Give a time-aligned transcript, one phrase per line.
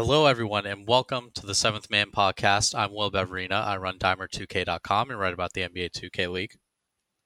[0.00, 2.72] Hello, everyone, and welcome to the Seventh Man Podcast.
[2.72, 3.66] I'm Will Beverina.
[3.66, 6.56] I run Dimer2K.com and write about the NBA 2K League.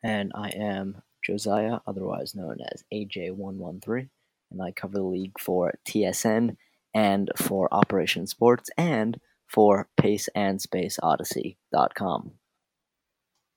[0.02, 4.08] And I am Josiah, otherwise known as AJ113,
[4.50, 6.56] and I cover the league for TSN
[6.94, 12.32] and for Operation Sports and for Pace and Space Odyssey.com.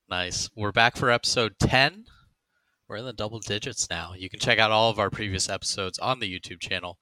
[0.09, 0.49] Nice.
[0.57, 2.03] We're back for episode 10.
[2.87, 4.13] We're in the double digits now.
[4.15, 6.99] You can check out all of our previous episodes on the YouTube channel.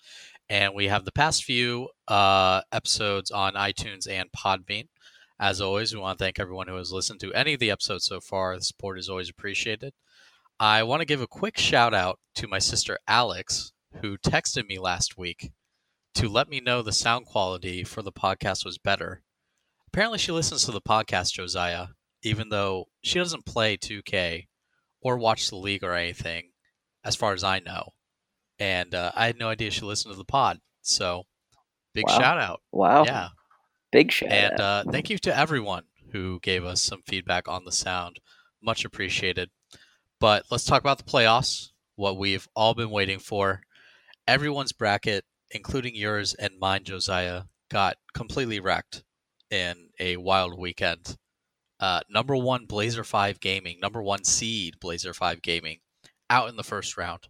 [0.50, 4.88] And we have the past few uh, episodes on iTunes and Podbean.
[5.39, 8.06] As always, we want to thank everyone who has listened to any of the episodes
[8.06, 8.56] so far.
[8.56, 9.93] The support is always appreciated.
[10.60, 14.78] I want to give a quick shout out to my sister Alex, who texted me
[14.78, 15.51] last week
[16.15, 19.23] to let me know the sound quality for the podcast was better.
[19.87, 21.87] Apparently, she listens to the podcast, Josiah,
[22.21, 24.48] even though she doesn't play 2K
[25.01, 26.51] or watch the league or anything,
[27.04, 27.89] as far as I know.
[28.60, 30.60] And uh, I had no idea she listened to the pod.
[30.82, 31.24] So,
[31.93, 32.17] big Wow.
[32.20, 32.62] shout out.
[32.72, 33.03] Wow.
[33.06, 33.30] Yeah.
[33.92, 34.88] Big shout And out.
[34.88, 38.20] uh, thank you to everyone who gave us some feedback on the sound.
[38.62, 39.50] Much appreciated.
[40.20, 43.62] But let's talk about the playoffs, what we've all been waiting for.
[44.28, 49.04] Everyone's bracket, including yours and mine, Josiah, got completely wrecked
[49.52, 51.17] in a wild weekend.
[51.80, 55.80] Uh, number one, Blazer 5 Gaming, number one seed, Blazer 5 Gaming,
[56.30, 57.28] out in the first round.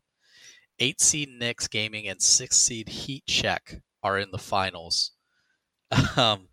[0.80, 5.12] Eight seed Knicks Gaming and six seed Heat Check are in the finals.
[6.18, 6.48] Um,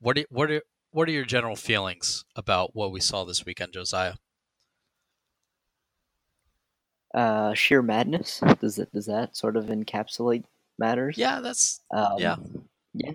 [0.00, 3.72] what are, what are what are your general feelings about what we saw this weekend,
[3.72, 4.14] Josiah?
[7.14, 8.40] Uh, sheer madness.
[8.60, 10.44] Does it does that sort of encapsulate
[10.78, 11.16] matters?
[11.16, 12.36] Yeah, that's Um, yeah.
[12.92, 13.12] Yeah.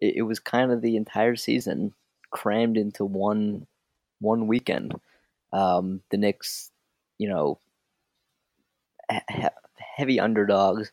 [0.00, 1.94] It, it was kind of the entire season
[2.30, 3.66] crammed into one
[4.20, 4.94] one weekend.
[5.52, 6.70] Um, the Knicks,
[7.18, 7.58] you know,
[9.30, 9.46] he-
[9.98, 10.92] heavy underdogs,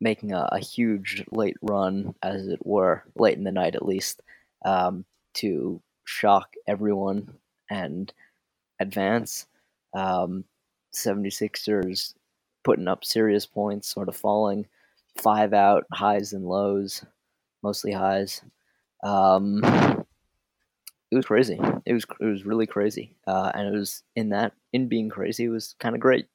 [0.00, 4.22] making a, a huge late run, as it were, late in the night at least,
[4.64, 7.34] um, to shock everyone
[7.68, 8.12] and
[8.80, 9.46] advance.
[9.94, 10.44] Um,
[10.94, 12.14] 76ers
[12.64, 14.66] putting up serious points, sort of falling
[15.18, 17.04] five out, highs and lows,
[17.62, 18.42] mostly highs.
[19.02, 19.60] Um,
[21.10, 21.58] it was crazy.
[21.86, 25.48] It was it was really crazy, uh, and it was in that in being crazy
[25.48, 26.26] was kind of great.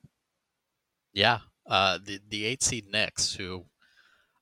[1.14, 3.66] Yeah, uh, the the eight seed Knicks, who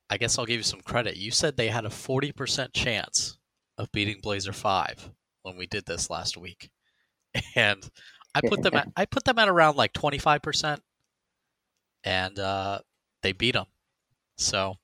[0.10, 1.18] I guess I'll give you some credit.
[1.18, 3.38] You said they had a forty percent chance
[3.78, 5.10] of beating Blazer Five
[5.44, 6.70] when we did this last week,
[7.56, 7.88] and
[8.34, 10.82] I put them at I put them at around like twenty five percent,
[12.04, 12.80] and uh,
[13.22, 13.68] they beat them.
[14.38, 14.78] So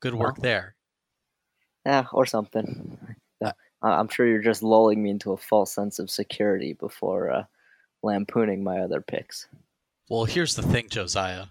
[0.00, 0.74] good work there.
[1.84, 2.98] Yeah, or something.
[3.42, 3.52] Uh,
[3.82, 7.44] I'm sure you're just lulling me into a false sense of security before uh,
[8.02, 9.46] lampooning my other picks.
[10.08, 11.46] Well, here's the thing, Josiah.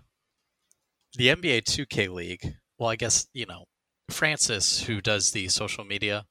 [1.17, 3.65] The NBA 2K League, well, I guess, you know,
[4.09, 6.25] Francis, who does the social media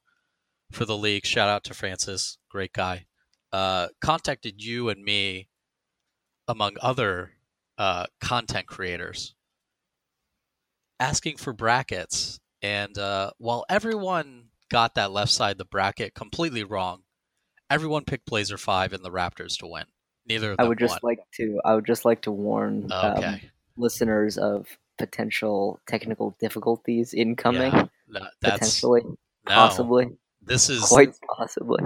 [0.71, 3.05] for the league, shout out to Francis, great guy,
[3.53, 5.49] uh, contacted you and me,
[6.47, 7.33] among other
[7.77, 9.35] uh, content creators,
[10.99, 12.39] asking for brackets.
[12.63, 17.03] And uh, while everyone got that left side the bracket completely wrong,
[17.69, 19.85] everyone picked Blazer 5 and the Raptors to win.
[20.27, 21.11] Neither of I would just won.
[21.11, 23.39] like to I would just like to warn um,
[23.77, 27.73] listeners of potential technical difficulties incoming.
[27.73, 29.17] Yeah, no, that's potentially, no.
[29.53, 30.07] possibly,
[30.41, 31.83] This is quite possibly.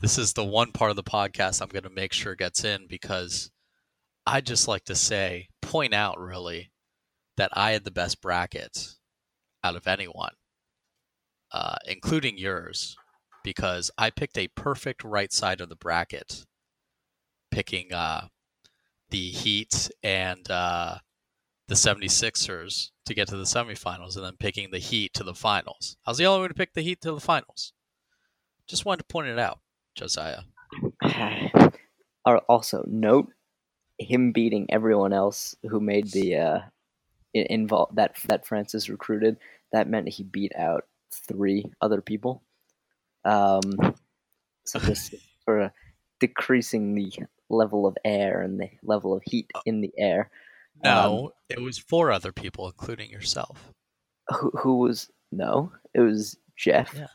[0.00, 2.86] this is the one part of the podcast I'm going to make sure gets in
[2.88, 3.50] because
[4.26, 6.70] I just like to say, point out really
[7.36, 8.94] that I had the best bracket
[9.64, 10.32] out of anyone,
[11.52, 12.96] uh, including yours,
[13.44, 16.44] because I picked a perfect right side of the bracket,
[17.50, 18.28] picking uh,
[19.10, 20.98] the Heat and uh,
[21.66, 25.96] the 76ers to get to the semifinals, and then picking the Heat to the finals.
[26.06, 27.72] I was the only one to pick the Heat to the finals.
[28.66, 29.60] Just wanted to point it out,
[29.94, 30.42] Josiah.
[32.46, 33.32] Also, note
[33.98, 36.60] him beating everyone else who made the uh,
[37.32, 39.36] involved that that Francis recruited.
[39.72, 42.42] That meant he beat out three other people.
[43.24, 43.62] Um,
[44.64, 45.70] so just sort of
[46.20, 47.12] decreasing the
[47.50, 50.30] level of air and the level of heat in the air.
[50.84, 53.72] No, um, it was four other people, including yourself.
[54.28, 55.72] Who, who was no?
[55.94, 56.94] It was Jeff.
[56.96, 57.06] Yeah.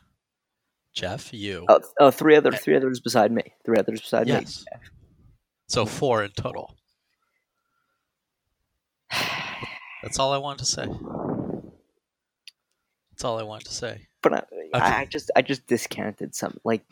[0.92, 1.64] Jeff, you.
[1.68, 2.56] Oh, oh, three other eh.
[2.56, 3.42] three others beside me.
[3.64, 4.32] Three others beside me.
[4.34, 4.64] yes.
[5.68, 6.76] So four in total.
[10.02, 10.86] That's all I wanted to say.
[13.10, 14.06] That's all I wanted to say.
[14.22, 14.42] but I,
[14.74, 14.84] Okay.
[14.84, 16.82] I, I just I just discounted some like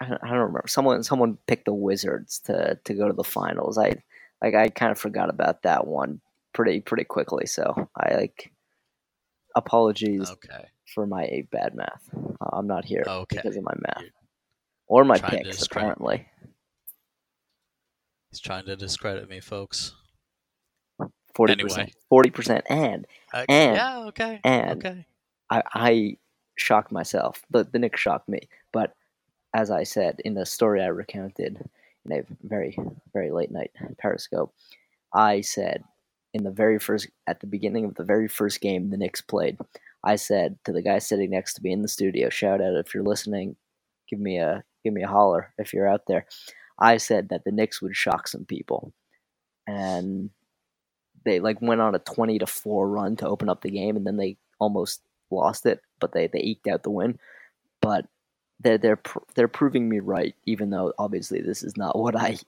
[0.00, 3.24] I don't, I don't remember someone someone picked the Wizards to to go to the
[3.24, 3.76] finals.
[3.78, 4.02] I
[4.42, 6.20] like I kind of forgot about that one
[6.54, 7.46] pretty pretty quickly.
[7.46, 8.50] So I like
[9.54, 10.66] apologies Okay.
[10.94, 12.08] for my bad math.
[12.40, 13.36] Uh, I'm not here Okay.
[13.36, 14.10] because of my math You're
[14.86, 15.58] or my picks.
[15.58, 15.90] discredit.
[15.92, 16.26] Apparently,
[18.30, 19.94] He's trying to discredit me, folks.
[21.34, 23.98] forty percent, forty percent, and Uh, And- yeah.
[24.06, 24.40] Okay.
[24.44, 25.06] and okay.
[25.50, 26.16] I, I
[26.56, 27.42] shocked myself.
[27.50, 28.94] The the Knicks shocked me, but
[29.54, 31.58] as I said in the story I recounted
[32.04, 32.78] in a very
[33.12, 34.54] very late night Periscope,
[35.12, 35.84] I said
[36.32, 39.58] in the very first at the beginning of the very first game the Knicks played,
[40.04, 42.94] I said to the guy sitting next to me in the studio, shout out if
[42.94, 43.56] you're listening,
[44.08, 46.26] give me a give me a holler if you're out there.
[46.78, 48.92] I said that the Knicks would shock some people,
[49.66, 50.30] and
[51.24, 54.06] they like went on a twenty to four run to open up the game, and
[54.06, 57.18] then they almost lost it, but they, they eked out the win.
[57.82, 58.06] But
[58.60, 59.00] they're they're
[59.34, 62.38] they're proving me right, even though obviously this is not what I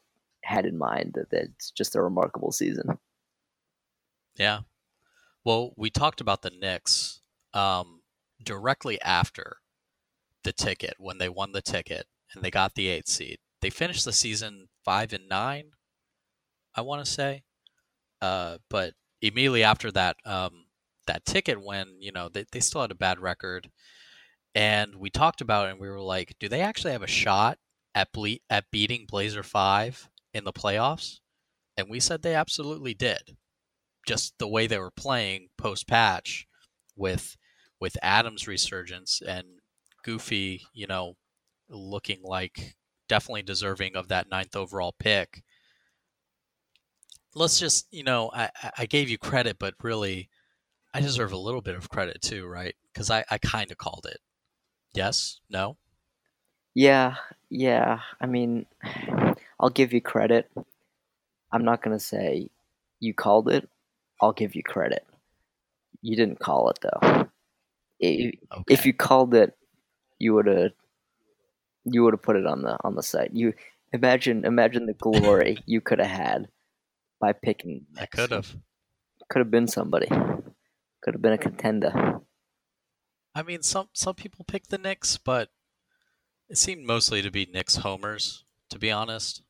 [0.45, 1.15] had in mind.
[1.15, 2.99] That it's just a remarkable season.
[4.37, 4.61] Yeah.
[5.45, 7.21] Well, we talked about the Knicks
[7.53, 8.03] um,
[8.43, 9.57] directly after
[10.45, 13.39] the ticket when they won the ticket and they got the eighth seed.
[13.61, 15.73] They finished the season five and nine,
[16.75, 17.43] I want to say.
[18.21, 20.67] Uh, but immediately after that, um,
[21.07, 23.71] that ticket when you know they, they still had a bad record,
[24.55, 27.59] and we talked about it and we were like, do they actually have a shot
[27.95, 31.21] at ble- at beating Blazer five in the playoffs?
[31.77, 33.37] And we said they absolutely did
[34.07, 36.47] just the way they were playing post patch
[36.97, 37.37] with
[37.81, 39.47] with Adams resurgence and
[40.05, 41.17] Goofy, you know,
[41.69, 42.77] looking like
[43.09, 45.43] definitely deserving of that ninth overall pick.
[47.35, 50.29] Let's just, you know, I, I- I gave you credit, but really,
[50.95, 52.75] I deserve a little bit of credit too, right?
[52.93, 54.21] Because I, I kind of called it.
[54.95, 55.41] Yes?
[55.49, 55.77] No?
[56.75, 57.17] Yeah,
[57.51, 58.01] yeah.
[58.21, 58.67] I mean,
[59.61, 60.51] I'll give you credit.
[61.53, 62.49] I'm not gonna say
[63.01, 63.69] you called it.
[64.21, 65.07] I'll give you credit.
[66.01, 67.27] You didn't call it though.
[68.03, 68.39] Okay.
[68.69, 69.55] If you called it,
[70.19, 70.73] you would have
[71.85, 73.31] you would have put it on the on the site.
[73.33, 73.55] You
[73.93, 76.49] imagine imagine the glory you could have had
[77.21, 77.87] by picking.
[77.99, 78.55] I could have.
[79.29, 80.09] Could have been somebody.
[80.09, 82.22] Could have been a contender.
[83.35, 85.51] I mean, some some people pick the Knicks, but
[86.49, 89.43] it seemed mostly to be Knicks homers, to be honest.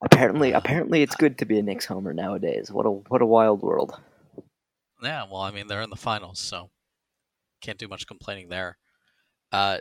[0.00, 2.70] Apparently, apparently, it's good to be a Knicks homer nowadays.
[2.70, 3.98] What a what a wild world.
[5.02, 6.70] Yeah, well, I mean, they're in the finals, so
[7.60, 8.78] can't do much complaining there.
[9.50, 9.78] Uh,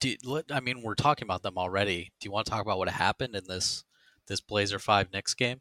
[0.00, 2.12] do, let, I mean, we're talking about them already.
[2.20, 3.84] Do you want to talk about what happened in this
[4.26, 5.60] this Blazer Five Knicks game?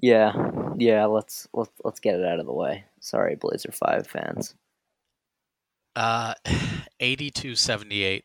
[0.00, 0.32] Yeah,
[0.78, 1.04] yeah.
[1.04, 2.84] Let's let's let's get it out of the way.
[3.00, 4.54] Sorry, Blazer Five fans.
[5.96, 6.34] Uh,
[7.00, 8.22] 82-78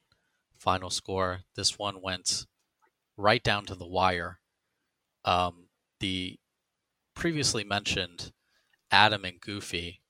[0.57, 1.41] final score.
[1.55, 2.45] This one went
[3.17, 4.39] right down to the wire.
[5.25, 5.67] Um,
[5.99, 6.39] the
[7.15, 8.31] previously mentioned
[8.91, 10.01] Adam and Goofy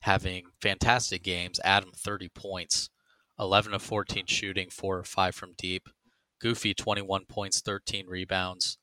[0.00, 1.60] having fantastic games.
[1.64, 2.90] Adam 30 points,
[3.38, 5.88] 11 of 14 shooting, 4 or 5 from deep.
[6.40, 8.78] Goofy 21 points, 13 rebounds.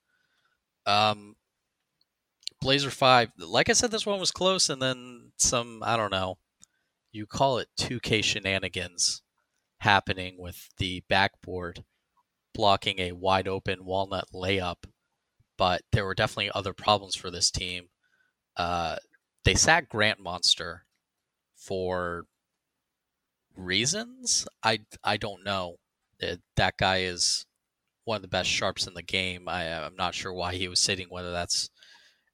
[0.85, 1.35] Um,
[2.59, 6.37] Blazer 5, like I said, this one was close, and then some, I don't know,
[7.11, 9.21] you call it 2K shenanigans
[9.79, 11.83] happening with the backboard
[12.53, 14.85] blocking a wide open walnut layup.
[15.57, 17.89] But there were definitely other problems for this team.
[18.57, 18.97] Uh,
[19.43, 20.85] they sat Grant Monster
[21.55, 22.25] for
[23.55, 25.77] reasons I I don't know.
[26.21, 27.45] Uh, That guy is
[28.05, 29.47] one of the best sharps in the game.
[29.47, 31.69] I I'm not sure why he was sitting, whether that's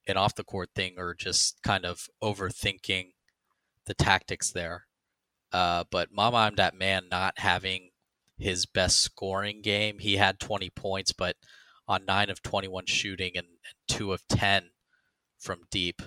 [0.06, 3.12] an off the court thing or just kind of overthinking
[3.88, 4.86] the tactics there.
[5.52, 7.90] Uh, but Mama, I'm that man not having
[8.38, 9.98] his best scoring game.
[9.98, 11.36] He had 20 points, but
[11.88, 14.70] on 9 of 21 shooting and, and 2 of 10
[15.38, 16.02] from deep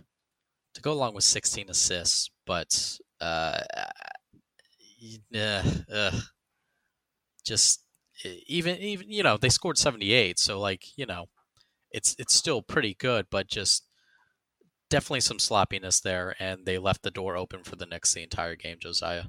[0.74, 2.30] to go along with 16 assists.
[2.46, 3.62] But uh,
[5.36, 6.20] uh, uh,
[7.44, 7.84] just
[8.24, 11.26] even even you know they scored 78, so like you know
[11.92, 13.86] it's it's still pretty good, but just
[14.92, 18.56] definitely some sloppiness there, and they left the door open for the Knicks the entire
[18.56, 18.78] game.
[18.80, 19.26] Josiah.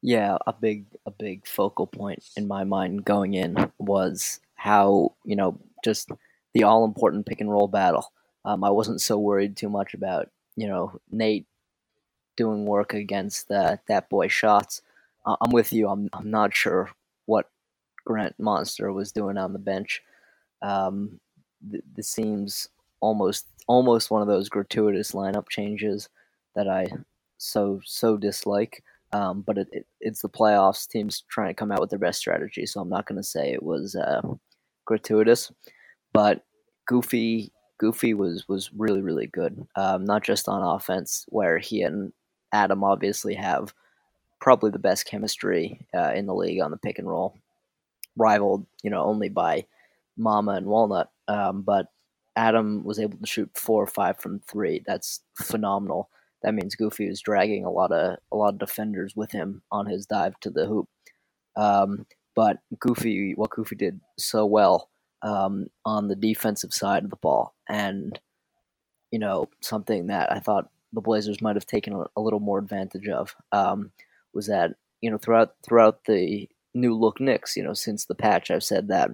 [0.00, 5.36] Yeah, a big a big focal point in my mind going in was how you
[5.36, 6.10] know just
[6.54, 8.12] the all important pick and roll battle.
[8.46, 11.46] Um, I wasn't so worried too much about you know Nate
[12.36, 14.80] doing work against uh, that boy shots.
[15.26, 15.88] Uh, I'm with you.
[15.88, 16.88] I'm I'm not sure
[17.26, 17.50] what
[18.06, 20.02] Grant Monster was doing on the bench.
[20.62, 21.20] Um,
[21.70, 22.68] th- this seems
[23.00, 26.08] almost almost one of those gratuitous lineup changes
[26.54, 26.88] that I
[27.38, 28.82] so so dislike.
[29.12, 30.88] Um, but it, it, it's the playoffs.
[30.88, 33.52] Teams trying to come out with their best strategy, so I'm not going to say
[33.52, 34.22] it was uh,
[34.84, 35.50] gratuitous.
[36.12, 36.44] But
[36.86, 39.66] Goofy, Goofy was was really really good.
[39.74, 42.12] Um, not just on offense, where he and
[42.52, 43.74] Adam obviously have
[44.40, 47.36] probably the best chemistry uh, in the league on the pick and roll,
[48.16, 49.64] rivaled you know only by
[50.16, 51.10] Mama and Walnut.
[51.26, 51.86] Um, but
[52.36, 54.82] Adam was able to shoot four or five from three.
[54.86, 56.10] That's phenomenal.
[56.42, 59.86] That means Goofy was dragging a lot of a lot of defenders with him on
[59.86, 60.88] his dive to the hoop.
[61.56, 64.88] Um, but Goofy, what Goofy did so well
[65.22, 68.18] um, on the defensive side of the ball, and
[69.10, 73.08] you know something that I thought the Blazers might have taken a, little more advantage
[73.08, 73.92] of um,
[74.32, 78.50] was that you know throughout throughout the new look Knicks, you know since the patch,
[78.50, 79.10] I've said that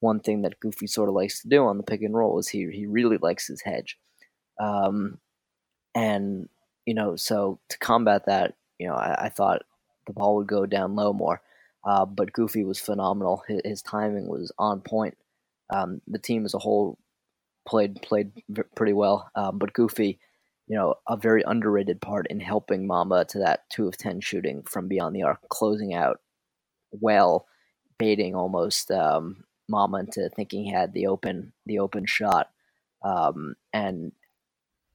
[0.00, 2.48] one thing that Goofy sort of likes to do on the pick and roll is
[2.48, 3.98] he he really likes his hedge,
[4.60, 5.18] um,
[5.94, 6.48] and
[6.84, 9.62] you know so to combat that, you know I, I thought
[10.06, 11.40] the ball would go down low more.
[11.84, 13.44] Uh, but Goofy was phenomenal.
[13.46, 15.16] His, his timing was on point.
[15.72, 16.98] Um, the team as a whole
[17.66, 18.32] played played
[18.74, 20.18] pretty well, um, but Goofy,
[20.66, 24.62] you know, a very underrated part in helping Mama to that two of ten shooting
[24.64, 26.20] from beyond the arc, closing out
[26.92, 27.46] well,
[27.98, 32.50] baiting almost um, Mama into thinking he had the open the open shot,
[33.02, 34.12] um, and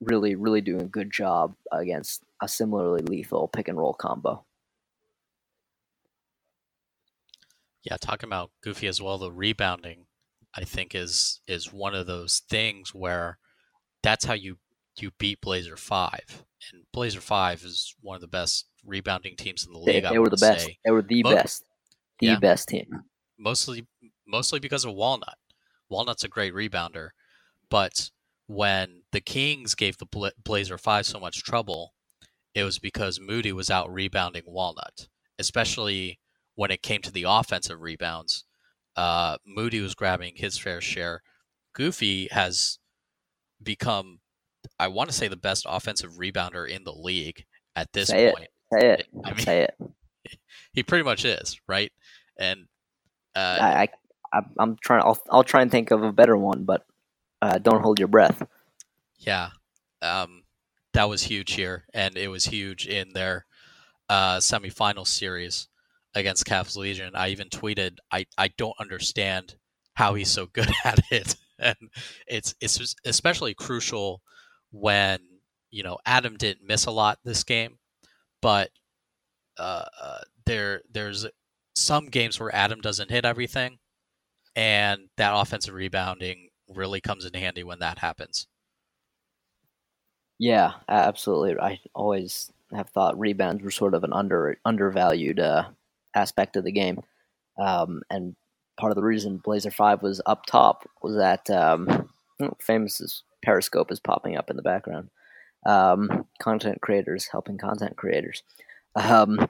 [0.02, 4.44] really really doing a good job against a similarly lethal pick and roll combo.
[7.84, 10.06] Yeah, talking about Goofy as well, the rebounding,
[10.54, 13.40] I think is is one of those things where
[14.04, 14.58] that's how you
[14.98, 19.74] you beat Blazer Five, and Blazer Five is one of the best rebounding teams in
[19.74, 20.04] the league.
[20.04, 20.66] They, they were the best.
[20.66, 20.78] Say.
[20.86, 21.64] They were the best,
[22.20, 23.04] the yeah, best team.
[23.40, 23.88] Mostly,
[24.32, 25.38] mostly because of Walnut.
[25.90, 27.10] Walnut's a great rebounder,
[27.70, 28.10] but
[28.48, 31.94] when the Kings gave the Blazer Five so much trouble,
[32.56, 35.08] it was because Moody was out rebounding Walnut,
[35.38, 36.20] especially
[36.56, 38.46] when it came to the offensive rebounds,
[38.96, 41.22] uh, Moody was grabbing his fair share.
[41.74, 42.80] Goofy has
[43.64, 44.20] become,
[44.80, 47.46] I want to say, the best offensive rebounder in the league
[47.76, 48.50] at this say point.
[48.72, 48.80] It.
[48.80, 49.08] Say it.
[49.26, 49.76] I mean, say it.
[50.74, 51.92] He pretty much is right,
[52.40, 52.68] and
[53.36, 53.90] uh, I,
[54.34, 55.04] I, I'm trying.
[55.04, 56.86] I'll, I'll try and think of a better one, but
[57.42, 58.46] uh, don't hold your breath.
[59.18, 59.50] Yeah,
[60.02, 60.44] um,
[60.94, 63.46] that was huge here, and it was huge in their
[64.10, 65.68] uh, semifinal series
[66.14, 67.16] against Cavs Legion.
[67.16, 69.56] I even tweeted, I, I don't understand
[69.94, 71.36] how he's so good at it.
[71.60, 71.78] And
[72.28, 74.22] it's it's especially crucial
[74.72, 75.20] when,
[75.70, 77.78] you know, Adam didn't miss a lot this game,
[78.42, 78.72] but
[79.60, 81.28] uh, uh, there there's
[81.76, 83.78] some games where Adam doesn't hit everything,
[84.56, 88.48] and that offensive rebounding really comes in handy when that happens.
[90.40, 91.60] Yeah, absolutely.
[91.60, 95.66] I always have thought rebounds were sort of an under undervalued uh,
[96.16, 97.02] aspect of the game.
[97.60, 98.36] Um, and
[98.78, 102.10] part of the reason Blazer 5 was up top was that um,
[102.60, 105.10] famous Periscope is popping up in the background.
[105.66, 108.42] Um, content creators helping content creators.
[108.96, 109.48] Um,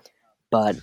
[0.49, 0.75] but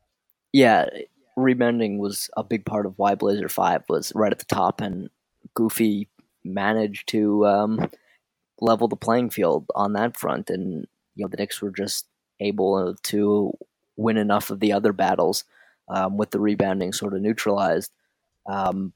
[0.52, 0.88] yeah,
[1.36, 5.10] rebounding was a big part of why Blazer 5 was right at the top, and
[5.54, 6.08] Goofy
[6.44, 7.90] managed to um,
[8.60, 10.50] level the playing field on that front.
[10.50, 12.06] And, you know, the Knicks were just
[12.40, 13.52] able to
[13.96, 15.44] win enough of the other battles
[15.88, 17.92] um, with the rebounding sort of neutralized
[18.46, 18.92] um,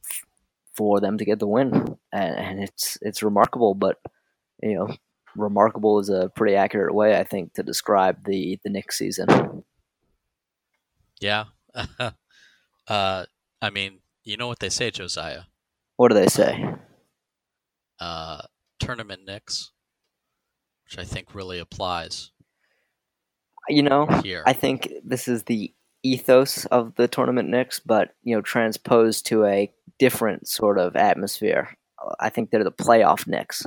[0.74, 1.96] for them to get the win.
[2.12, 3.98] And, and, it's it's remarkable, but
[4.62, 4.94] you know,
[5.36, 9.64] remarkable is a pretty accurate way, I think, to describe the the Knicks season.
[11.20, 11.44] Yeah,
[12.90, 13.24] uh,
[13.62, 15.44] I mean, you know what they say, Josiah.
[15.96, 16.74] What do they say?
[17.98, 18.42] Uh,
[18.78, 19.72] tournament Knicks,
[20.84, 22.32] which I think really applies
[23.70, 24.42] you know, here.
[24.46, 29.44] I think this is the ethos of the tournament Knicks, but you know, transposed to
[29.44, 31.76] a different sort of atmosphere.
[32.18, 33.66] I think they're the playoff Knicks.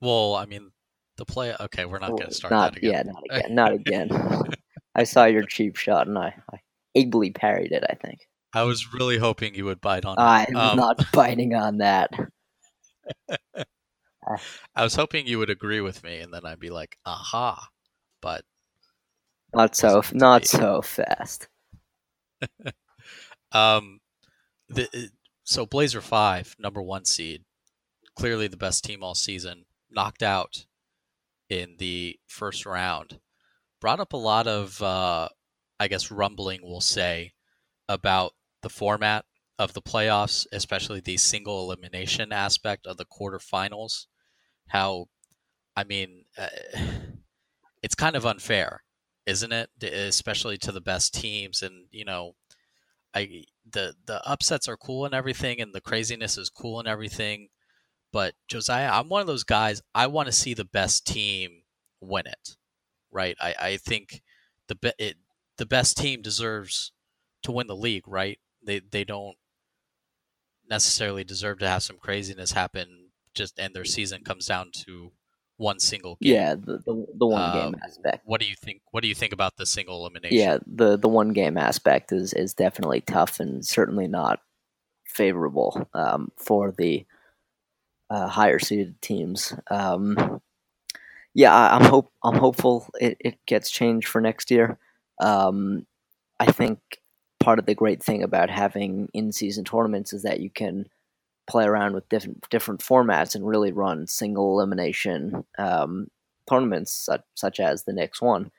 [0.00, 0.72] Well, I mean,
[1.16, 1.54] the play.
[1.58, 3.06] Okay, we're not going to start not, that again.
[3.06, 3.54] Yeah, not again.
[3.54, 4.42] Not again.
[4.94, 6.58] I saw your cheap shot, and I, I
[6.96, 7.84] ably parried it.
[7.88, 8.20] I think.
[8.52, 10.16] I was really hoping you would bite on.
[10.16, 10.48] That.
[10.48, 12.10] I'm um, not biting on that.
[14.74, 17.68] I was hoping you would agree with me, and then I'd be like, "Aha!"
[18.20, 18.44] But
[19.54, 21.48] not so, not so fast.
[23.52, 24.00] um,
[24.68, 25.10] the
[25.44, 27.44] so Blazer five, number one seed,
[28.16, 30.66] clearly the best team all season, knocked out
[31.48, 33.20] in the first round,
[33.80, 35.28] brought up a lot of, uh,
[35.78, 36.60] I guess, rumbling.
[36.62, 37.32] We'll say
[37.88, 39.24] about the format
[39.58, 44.06] of the playoffs, especially the single elimination aspect of the quarterfinals.
[44.68, 45.06] How,
[45.76, 46.48] I mean, uh,
[47.82, 48.82] it's kind of unfair
[49.26, 49.70] isn't it?
[49.82, 52.36] Especially to the best teams, and you know,
[53.14, 57.48] I the the upsets are cool and everything, and the craziness is cool and everything.
[58.12, 59.82] But Josiah, I'm one of those guys.
[59.94, 61.62] I want to see the best team
[62.00, 62.56] win it,
[63.10, 63.36] right?
[63.40, 64.22] I, I think
[64.68, 65.16] the it,
[65.58, 66.92] the best team deserves
[67.42, 68.38] to win the league, right?
[68.64, 69.36] They they don't
[70.68, 75.12] necessarily deserve to have some craziness happen just and their season comes down to
[75.58, 76.34] one single game.
[76.34, 78.22] Yeah, the the, the one game Um, aspect.
[78.24, 78.82] What do you think?
[78.90, 80.36] What do you think about the single elimination?
[80.36, 84.40] Yeah, the the one game aspect is is definitely tough and certainly not
[85.06, 87.06] favorable um, for the
[88.10, 89.54] uh, higher seeded teams.
[89.70, 90.40] Um,
[91.34, 94.78] yeah, I, I'm hope I'm hopeful it, it gets changed for next year.
[95.20, 95.86] Um,
[96.40, 96.78] I think
[97.40, 100.86] part of the great thing about having in season tournaments is that you can
[101.48, 106.08] play around with different different formats and really run single elimination um,
[106.48, 108.50] tournaments such, such as the next one.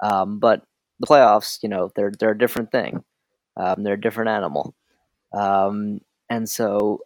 [0.00, 0.62] Um, but
[1.00, 3.04] the playoffs, you know, they're they're a different thing.
[3.56, 4.74] Um, they're a different animal,
[5.32, 7.00] um, and so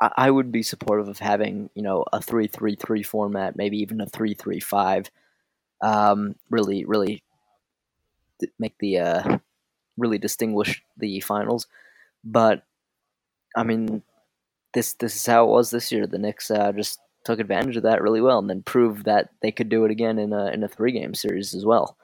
[0.00, 3.78] I, I would be supportive of having you know a three three three format, maybe
[3.78, 5.10] even a three three five.
[5.82, 7.22] Um, really, really
[8.58, 9.38] make the uh,
[9.96, 11.66] really distinguish the finals.
[12.24, 12.64] But
[13.56, 14.02] I mean,
[14.74, 16.06] this this is how it was this year.
[16.06, 19.50] The Knicks uh, just took advantage of that really well, and then proved that they
[19.50, 21.96] could do it again in a in a three game series as well.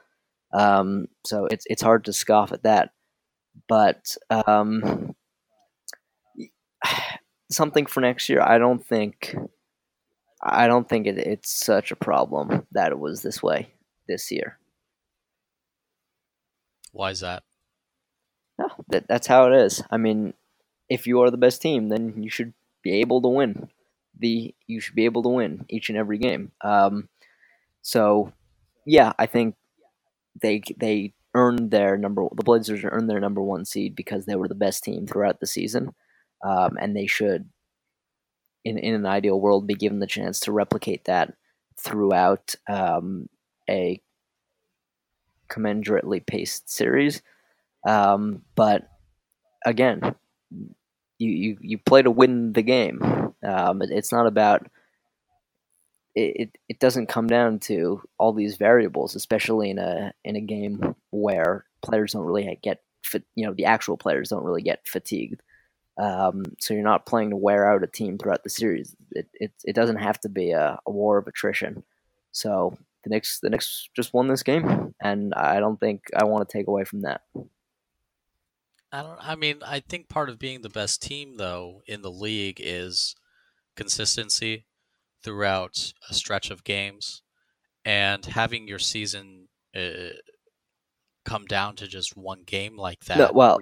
[0.53, 2.91] Um, so it's it's hard to scoff at that,
[3.67, 5.15] but um,
[7.51, 8.41] something for next year.
[8.41, 9.35] I don't think
[10.41, 13.73] I don't think it, it's such a problem that it was this way
[14.07, 14.57] this year.
[16.93, 17.43] Why is that?
[18.57, 19.83] No, that, that's how it is.
[19.91, 20.33] I mean,
[20.87, 23.69] if you are the best team, then you should be able to win.
[24.17, 26.51] The you should be able to win each and every game.
[26.61, 27.09] Um,
[27.81, 28.31] so,
[28.85, 29.55] yeah, I think
[30.39, 32.27] they they earned their number.
[32.33, 35.47] The Blazers earned their number one seed because they were the best team throughout the
[35.47, 35.95] season,
[36.45, 37.49] um, and they should,
[38.63, 41.33] in in an ideal world, be given the chance to replicate that
[41.75, 43.29] throughout um,
[43.67, 43.99] a
[45.53, 47.21] commensurately paced series.
[47.85, 48.89] Um, but
[49.65, 50.15] again,
[51.19, 53.01] you, you, you play to win the game.
[53.43, 54.67] Um, it, it's not about
[56.15, 56.57] it, it.
[56.69, 61.65] It doesn't come down to all these variables, especially in a in a game where
[61.81, 62.81] players don't really get.
[63.35, 65.41] You know, the actual players don't really get fatigued.
[65.97, 68.95] Um, so you're not playing to wear out a team throughout the series.
[69.11, 71.83] It it, it doesn't have to be a, a war of attrition.
[72.31, 76.47] So the Knicks the Knicks just won this game, and I don't think I want
[76.47, 77.21] to take away from that.
[78.91, 79.17] I don't.
[79.19, 83.15] I mean, I think part of being the best team, though, in the league is
[83.75, 84.65] consistency
[85.23, 87.21] throughout a stretch of games,
[87.83, 90.13] and having your season uh,
[91.25, 93.57] come down to just one game like that, No, well,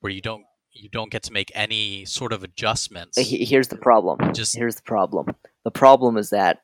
[0.00, 3.18] where you don't you don't get to make any sort of adjustments.
[3.18, 4.32] here's the problem.
[4.32, 5.26] Just- here's the problem.
[5.64, 6.62] The problem is that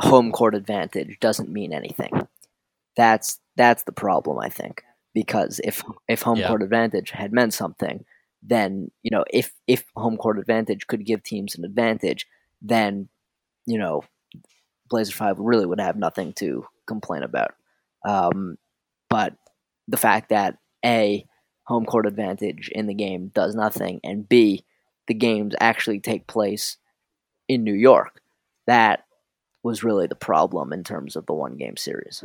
[0.00, 2.12] home court advantage doesn't mean anything.
[2.96, 4.82] That's that's the problem, I think.
[5.14, 6.48] Because if if home Yeah.
[6.48, 8.04] court advantage had meant something,
[8.42, 12.26] then you know if if home court advantage could give teams an advantage,
[12.62, 13.08] then
[13.66, 14.02] you know
[14.88, 17.54] Blazer Five really would have nothing to complain about.
[18.04, 18.58] Um,
[19.10, 19.34] but
[19.88, 21.26] the fact that a
[21.64, 24.64] home court advantage in the game does nothing, and b
[25.08, 26.78] the games actually take place
[27.48, 28.20] in New York,
[28.66, 29.05] that
[29.66, 32.22] was really the problem in terms of the one game series.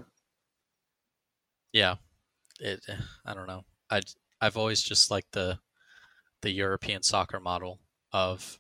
[1.73, 1.95] Yeah,
[2.59, 2.83] it.
[2.87, 3.65] Eh, I don't know.
[3.89, 4.01] I
[4.39, 5.57] I've always just liked the
[6.43, 7.79] the European soccer model
[8.13, 8.59] of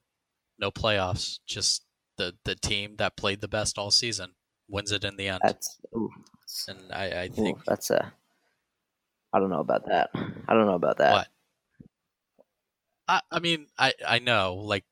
[0.57, 1.85] no playoffs, just
[2.17, 4.33] the the team that played the best all season
[4.67, 5.41] wins it in the end.
[5.43, 6.09] That's ooh,
[6.67, 8.11] and I, I ooh, think that's a.
[9.31, 10.09] I don't know about that.
[10.15, 11.11] I don't know about that.
[11.13, 11.27] What?
[13.07, 14.85] I, I mean I I know like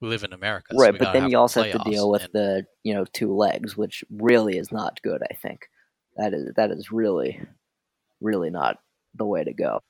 [0.00, 2.32] we live in America, right, we but then you also have to deal with and-
[2.32, 5.22] the you know two legs, which really is not good.
[5.30, 5.68] I think
[6.16, 7.40] that is that is really,
[8.20, 8.78] really not
[9.14, 9.80] the way to go.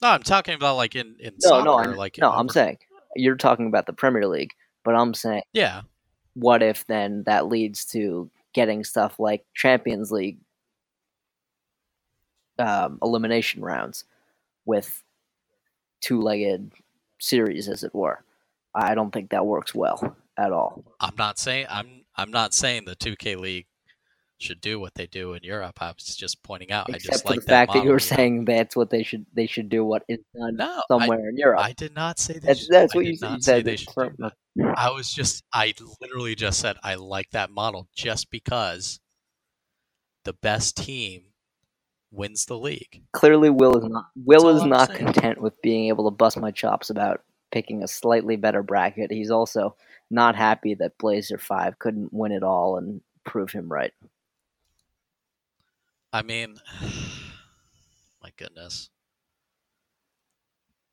[0.00, 2.78] No, I'm talking about like in in No, soccer, no, I'm, like no, I'm saying
[3.16, 4.52] you're talking about the Premier League,
[4.84, 5.82] but I'm saying yeah,
[6.34, 10.38] what if then that leads to getting stuff like Champions League
[12.58, 14.04] um, elimination rounds
[14.64, 15.02] with
[16.00, 16.72] two-legged
[17.18, 18.22] series, as it were.
[18.74, 20.84] I don't think that works well at all.
[21.00, 23.66] I'm not saying I'm I'm not saying the 2K league
[24.38, 25.82] should do what they do in Europe.
[25.82, 26.88] I was just pointing out.
[26.88, 29.26] I Except just for like the fact that you were saying that's what they should
[29.34, 29.84] they should do.
[29.84, 31.60] What is done no, I, somewhere in Europe.
[31.60, 33.64] I did not say that's should, that's what you said.
[33.64, 34.16] they should from-.
[34.76, 39.00] I was just I literally just said I like that model just because
[40.24, 41.22] the best team
[42.10, 43.02] wins the league.
[43.12, 45.04] clearly Will is not Will is not saying.
[45.04, 49.10] content with being able to bust my chops about picking a slightly better bracket.
[49.10, 49.76] He's also
[50.10, 53.92] not happy that Blazer Five couldn't win it all and prove him right.
[56.12, 56.56] I mean,
[58.22, 58.90] my goodness.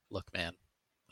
[0.09, 0.53] Look, man.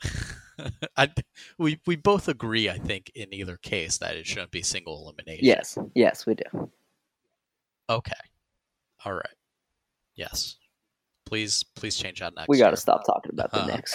[0.96, 1.10] I,
[1.58, 5.44] we we both agree, I think, in either case that it shouldn't be single elimination.
[5.44, 6.70] Yes, yes, we do.
[7.90, 8.12] Okay.
[9.04, 9.34] All right.
[10.14, 10.56] Yes.
[11.26, 12.48] Please, please change that next.
[12.48, 13.94] We got to stop talking about the Uh, Knicks.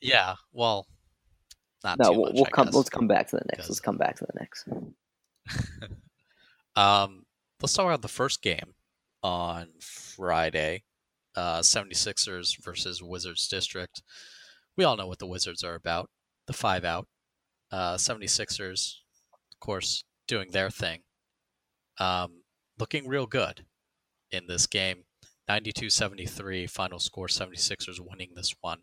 [0.00, 0.34] Yeah.
[0.52, 0.86] Well,
[1.84, 2.34] not No, we'll, much.
[2.34, 2.68] we'll come.
[2.72, 3.68] Let's come back to the next.
[3.68, 4.68] Let's come back to the next.
[6.76, 7.24] um,
[7.60, 8.74] let's talk about the first game
[9.22, 10.84] on Friday.
[11.36, 14.02] Uh, 76ers versus Wizards District.
[14.76, 16.10] We all know what the Wizards are about.
[16.46, 17.06] The five out.
[17.70, 18.94] Uh, 76ers,
[19.52, 21.00] of course, doing their thing.
[22.00, 22.42] Um,
[22.78, 23.64] looking real good
[24.32, 25.04] in this game.
[25.48, 28.80] 92 73, final score 76ers winning this one.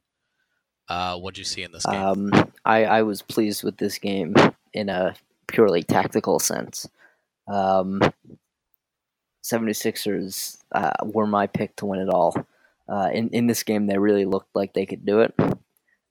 [0.88, 1.95] Uh, what'd you see in this game?
[1.95, 4.36] Um, I, I was pleased with this game
[4.74, 5.15] in a
[5.48, 6.88] purely tactical sense.
[7.48, 8.02] Um,
[9.43, 12.36] 76ers uh, were my pick to win it all.
[12.88, 15.34] Uh, in, in this game, they really looked like they could do it.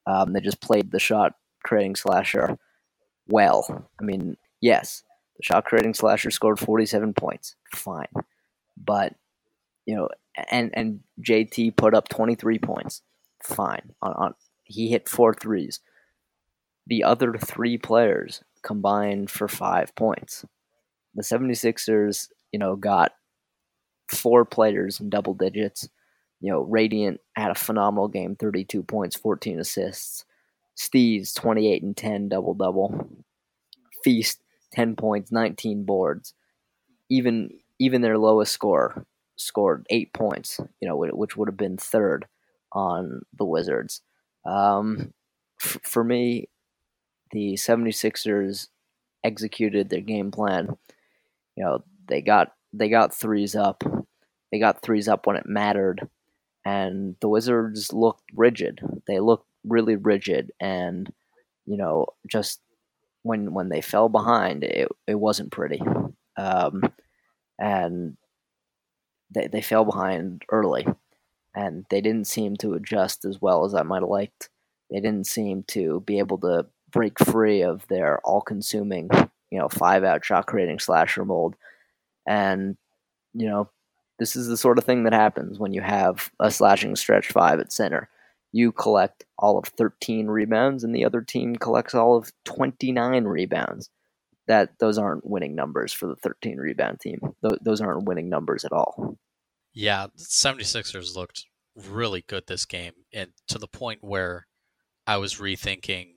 [0.06, 2.58] Um, they just played the shot creating slasher
[3.28, 3.88] well.
[4.00, 5.02] I mean, yes,
[5.36, 7.54] the shot creating slasher scored 47 points.
[7.72, 8.08] Fine.
[8.76, 9.14] But,
[9.86, 10.08] you know,
[10.50, 13.02] and, and JT put up 23 points.
[13.42, 13.94] Fine.
[14.02, 15.80] On, on He hit four threes.
[16.86, 20.44] The other three players combined for five points.
[21.14, 23.12] The 76ers, you know, got
[24.08, 25.88] four players in double digits.
[26.40, 30.24] You know, Radiant had a phenomenal game 32 points, 14 assists.
[30.76, 33.08] Steez 28 and 10 double double.
[34.02, 34.40] Feast
[34.72, 36.34] 10 points, 19 boards.
[37.08, 42.26] Even even their lowest score scored 8 points, you know, which would have been third
[42.72, 44.00] on the Wizards.
[44.46, 45.12] Um,
[45.62, 46.48] f- for me,
[47.32, 48.68] the 76ers
[49.24, 50.76] executed their game plan.
[51.56, 53.82] You know, they got they got threes up.
[54.52, 56.08] They got threes up when it mattered.
[56.64, 58.80] And the Wizards looked rigid.
[59.06, 61.12] They looked really rigid and
[61.66, 62.60] you know, just
[63.22, 65.82] when when they fell behind, it it wasn't pretty.
[66.36, 66.82] Um,
[67.58, 68.16] and
[69.34, 70.86] they they fell behind early
[71.54, 74.50] and they didn't seem to adjust as well as I might have liked.
[74.90, 79.10] They didn't seem to be able to break free of their all-consuming,
[79.50, 81.56] you know, five-out shot creating slasher mold.
[82.26, 82.76] And
[83.34, 83.68] you know,
[84.18, 87.58] this is the sort of thing that happens when you have a slashing stretch five
[87.60, 88.08] at center.
[88.52, 93.90] You collect all of 13 rebounds, and the other team collects all of 29 rebounds.
[94.46, 97.18] That those aren't winning numbers for the 13 rebound team.
[97.42, 99.18] Th- those aren't winning numbers at all.
[99.74, 104.46] Yeah, the 76ers looked really good this game, and to the point where
[105.06, 106.14] I was rethinking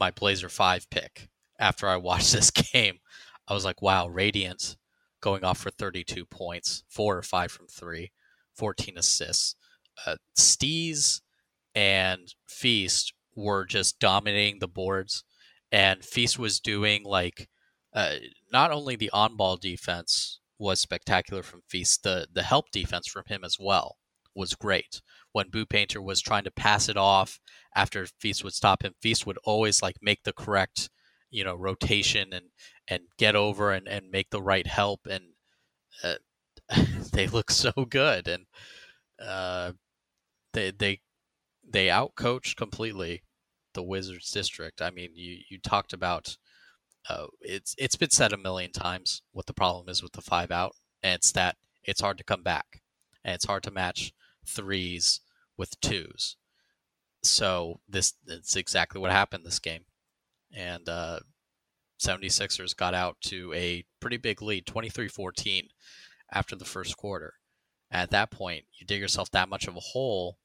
[0.00, 2.98] my Blazer 5 pick after I watched this game.
[3.46, 4.76] I was like, wow, Radiant
[5.20, 8.10] going off for 32 points, 4 or 5 from 3,
[8.54, 9.54] 14 assists.
[10.06, 11.20] Uh, Steez
[11.74, 15.24] and Feast were just dominating the boards,
[15.70, 17.48] and Feast was doing like
[17.92, 18.16] uh,
[18.52, 23.24] not only the on ball defense was spectacular from Feast, the, the help defense from
[23.26, 23.96] him as well
[24.34, 25.00] was great.
[25.32, 27.40] When Boo Painter was trying to pass it off
[27.74, 30.90] after Feast would stop him, Feast would always like make the correct,
[31.30, 32.46] you know, rotation and
[32.88, 35.24] and get over and, and make the right help and
[36.02, 36.16] uh,
[37.12, 38.46] they look so good and
[39.20, 39.72] uh,
[40.52, 41.00] they they
[41.68, 43.22] they outcoached completely
[43.74, 44.82] the Wizards district.
[44.82, 46.36] I mean, you you talked about
[47.08, 50.50] uh, it's it's been said a million times what the problem is with the five
[50.50, 52.82] out, and it's that it's hard to come back,
[53.24, 54.12] and it's hard to match
[54.46, 55.20] threes
[55.56, 56.36] with twos.
[57.22, 59.84] So this it's exactly what happened this game,
[60.54, 61.20] and uh,
[62.00, 65.68] 76ers got out to a pretty big lead, 23-14,
[66.32, 67.34] after the first quarter.
[67.90, 70.38] At that point, you dig yourself that much of a hole,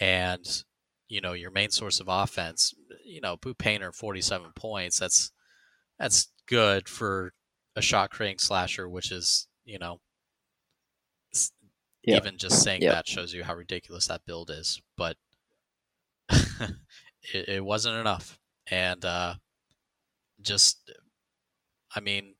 [0.00, 0.64] and
[1.08, 4.98] you know your main source of offense, you know, Boo Painter, 47 points.
[4.98, 5.32] That's
[5.98, 7.32] that's good for
[7.76, 10.00] a shot creating slasher, which is you know,
[12.04, 14.80] even just saying that shows you how ridiculous that build is.
[14.96, 15.16] But
[16.30, 18.38] it, it wasn't enough,
[18.70, 19.34] and uh,
[20.40, 20.90] just,
[21.94, 22.34] I mean,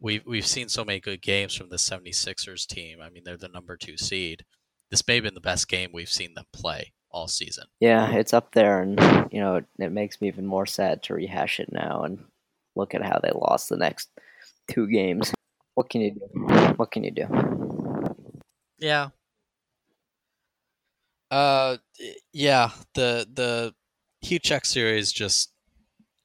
[0.00, 2.98] we've we've seen so many good games from the 76ers team.
[3.00, 4.44] I mean, they're the number two seed.
[4.90, 7.64] This may have been the best game we've seen them play all season.
[7.80, 8.98] Yeah, it's up there, and
[9.32, 12.24] you know it, it makes me even more sad to rehash it now and
[12.76, 14.08] look at how they lost the next
[14.68, 15.32] two games.
[15.74, 16.44] What can you do?
[16.76, 17.26] What can you do?
[18.78, 19.08] Yeah.
[21.30, 21.78] Uh,
[22.32, 22.70] yeah.
[22.94, 23.74] The the
[24.20, 25.52] Heat check series just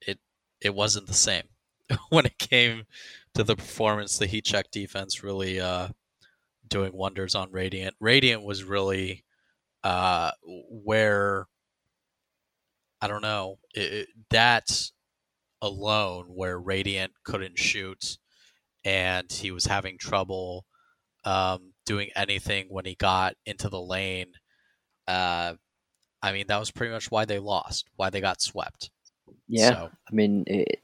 [0.06, 0.18] it
[0.60, 1.44] it wasn't the same
[2.08, 2.84] when it came
[3.34, 4.18] to the performance.
[4.18, 5.88] The Heat check defense really uh
[6.68, 7.94] doing wonders on Radiant.
[8.00, 9.24] Radiant was really
[9.84, 11.46] uh, where
[13.00, 14.90] I don't know it, it, that
[15.62, 18.18] alone where Radiant couldn't shoot
[18.84, 20.64] and he was having trouble
[21.24, 24.32] um, doing anything when he got into the lane.
[25.06, 25.54] Uh,
[26.22, 28.90] I mean, that was pretty much why they lost, why they got swept.
[29.48, 29.90] Yeah, so.
[30.10, 30.80] I mean, it,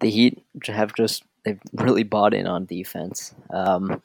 [0.00, 4.02] the Heat have just they've really bought in on defense, um,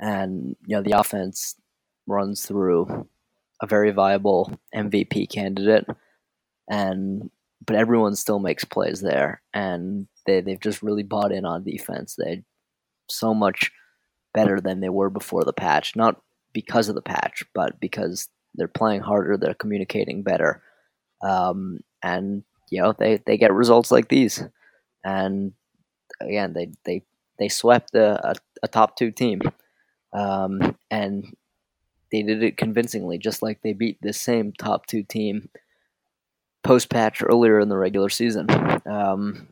[0.00, 1.56] and you know the offense
[2.06, 3.08] runs through
[3.60, 5.86] a very viable MVP candidate,
[6.70, 7.30] and
[7.64, 12.14] but everyone still makes plays there, and they they've just really bought in on defense.
[12.16, 12.44] They
[13.10, 13.72] so much
[14.34, 16.20] better than they were before the patch, not
[16.52, 20.62] because of the patch, but because they're playing harder, they're communicating better,
[21.22, 24.42] um, and you know they they get results like these,
[25.04, 25.52] and
[26.20, 27.02] again they they
[27.38, 29.40] they swept a, a, a top two team,
[30.12, 31.24] um, and
[32.12, 35.48] they did it convincingly, just like they beat this same top two team
[36.64, 38.46] post patch earlier in the regular season.
[38.86, 39.48] Um,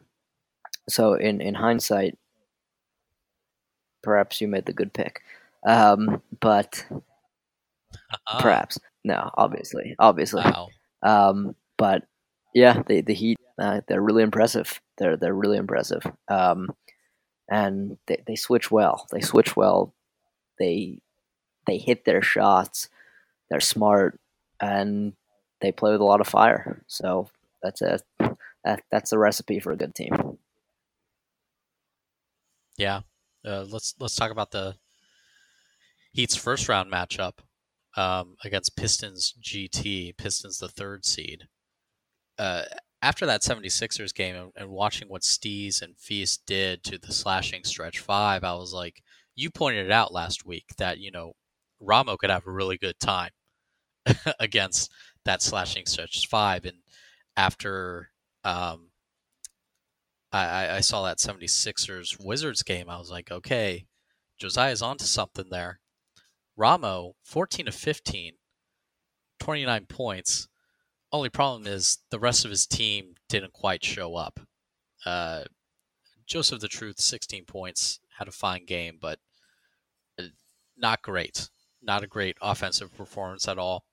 [0.88, 2.18] so in in hindsight,
[4.02, 5.22] perhaps you made the good pick,
[5.66, 8.40] um, but uh-huh.
[8.40, 10.42] perhaps no, obviously, obviously.
[10.42, 10.68] Wow.
[11.02, 12.04] Um, but
[12.54, 14.80] yeah, the the Heat uh, they're really impressive.
[14.98, 16.02] They're they're really impressive.
[16.28, 16.68] Um,
[17.48, 19.06] and they, they switch well.
[19.12, 19.94] They switch well.
[20.58, 21.00] They
[21.66, 22.88] they hit their shots.
[23.50, 24.18] They're smart
[24.60, 25.12] and
[25.66, 26.82] they play with a lot of fire.
[26.86, 27.28] So
[27.62, 27.98] that's a
[28.64, 30.38] that, that's the recipe for a good team.
[32.78, 33.00] Yeah,
[33.44, 34.76] uh, let's let's talk about the
[36.12, 37.38] Heat's first round matchup
[37.96, 40.16] um, against Pistons GT.
[40.16, 41.48] Pistons the third seed.
[42.38, 42.62] Uh,
[43.02, 47.64] after that 76ers game and, and, watching what Steez and Feast did to the slashing
[47.64, 49.02] stretch five, I was like,
[49.34, 51.32] you pointed it out last week that, you know,
[51.80, 53.30] Ramo could have a really good time
[54.40, 54.90] against
[55.26, 56.64] that slashing stretch five.
[56.64, 56.78] And
[57.36, 58.10] after
[58.44, 58.88] um,
[60.32, 63.86] I, I saw that 76ers Wizards game, I was like, okay,
[64.38, 65.80] Josiah's onto something there.
[66.56, 68.32] Ramo, 14 of 15,
[69.38, 70.48] 29 points.
[71.12, 74.40] Only problem is the rest of his team didn't quite show up.
[75.04, 75.44] Uh,
[76.26, 79.18] Joseph the Truth, 16 points, had a fine game, but
[80.18, 80.24] uh,
[80.76, 81.48] not great.
[81.82, 83.84] Not a great offensive performance at all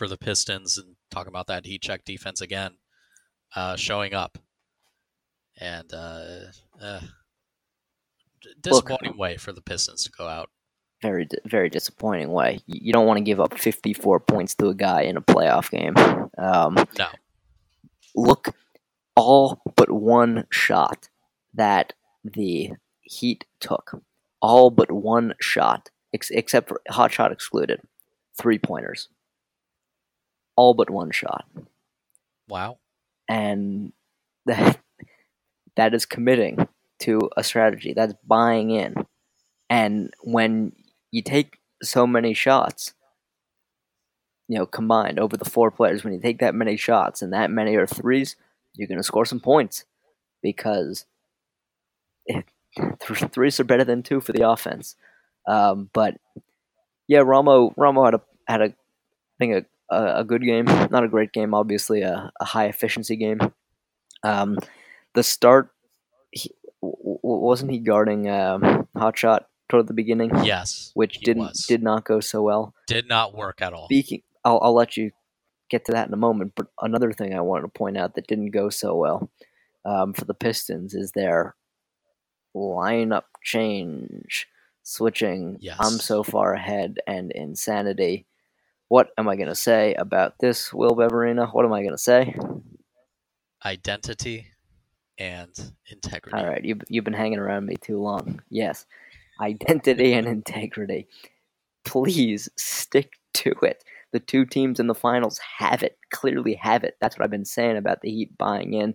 [0.00, 0.78] for the Pistons.
[0.78, 2.76] And talking about that heat check defense again,
[3.54, 4.38] uh, showing up.
[5.60, 6.46] And uh,
[6.82, 7.00] uh
[8.62, 10.48] disappointing Look, way for the Pistons to go out
[11.02, 12.60] very very disappointing way.
[12.66, 15.94] You don't want to give up 54 points to a guy in a playoff game.
[16.38, 17.08] Um, no.
[18.14, 18.54] Look,
[19.16, 21.10] all but one shot
[21.52, 21.92] that
[22.24, 22.70] the
[23.02, 24.02] Heat took,
[24.40, 27.80] all but one shot, ex- except for hot shot excluded,
[28.38, 29.08] three pointers.
[30.56, 31.44] All but one shot.
[32.48, 32.78] Wow.
[33.28, 33.92] And
[34.46, 34.78] that
[35.76, 36.68] that is committing
[37.00, 37.92] to a strategy.
[37.94, 38.94] That's buying in.
[39.68, 40.72] And when
[41.10, 42.92] you take so many shots,
[44.48, 47.50] you know, combined over the four players, when you take that many shots and that
[47.50, 48.36] many are threes,
[48.74, 49.84] you're going to score some points
[50.42, 51.06] because
[52.26, 52.44] it,
[53.32, 54.96] threes are better than two for the offense.
[55.46, 56.16] Um, but
[57.08, 58.74] yeah, Ramo Ramo had a had a I
[59.38, 63.16] think a, a, a good game, not a great game, obviously a, a high efficiency
[63.16, 63.40] game.
[64.22, 64.58] Um,
[65.14, 65.70] the start,
[66.30, 70.30] he, wasn't he guarding um, Hot Shot toward the beginning.
[70.44, 71.66] Yes, which didn't was.
[71.66, 72.74] did not go so well.
[72.86, 73.86] Did not work at all.
[73.86, 75.12] Speaking, I'll, I'll let you
[75.70, 76.52] get to that in a moment.
[76.54, 79.30] But another thing I wanted to point out that didn't go so well
[79.84, 81.54] um, for the Pistons is their
[82.54, 84.48] lineup change,
[84.82, 85.56] switching.
[85.60, 85.76] Yes.
[85.80, 88.26] I'm so far ahead and insanity.
[88.90, 91.50] What am I going to say about this, Will Beverina?
[91.54, 92.36] What am I going to say?
[93.64, 94.48] Identity
[95.16, 95.48] and
[95.90, 96.36] integrity.
[96.36, 98.42] All right, you've, you've been hanging around me too long.
[98.50, 98.84] Yes
[99.40, 101.06] identity and integrity.
[101.84, 103.82] Please stick to it.
[104.12, 106.96] The two teams in the finals have it, clearly have it.
[107.00, 108.94] That's what I've been saying about the Heat buying in.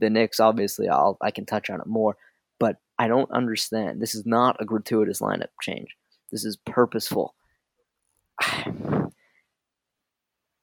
[0.00, 2.16] The Knicks, obviously, I'll I can touch on it more,
[2.58, 4.02] but I don't understand.
[4.02, 5.96] This is not a gratuitous lineup change.
[6.30, 7.34] This is purposeful.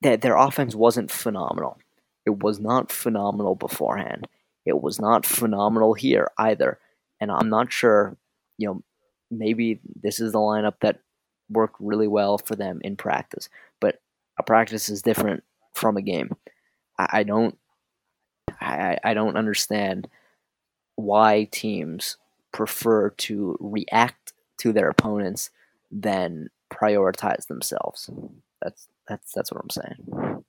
[0.04, 1.80] That their offense wasn't phenomenal.
[2.26, 4.28] It was not phenomenal beforehand.
[4.66, 6.80] It was not phenomenal here either.
[7.20, 8.16] And I'm not sure,
[8.58, 8.84] you know,
[9.30, 11.00] maybe this is the lineup that
[11.50, 13.50] worked really well for them in practice.
[13.80, 14.02] But
[14.38, 16.36] a practice is different from a game.
[16.98, 17.58] I, I don't
[18.62, 20.08] I, I don't understand
[20.96, 22.18] why teams
[22.52, 25.50] prefer to react to their opponents
[25.92, 28.10] than prioritize themselves.
[28.62, 30.44] That's that's that's what I'm saying.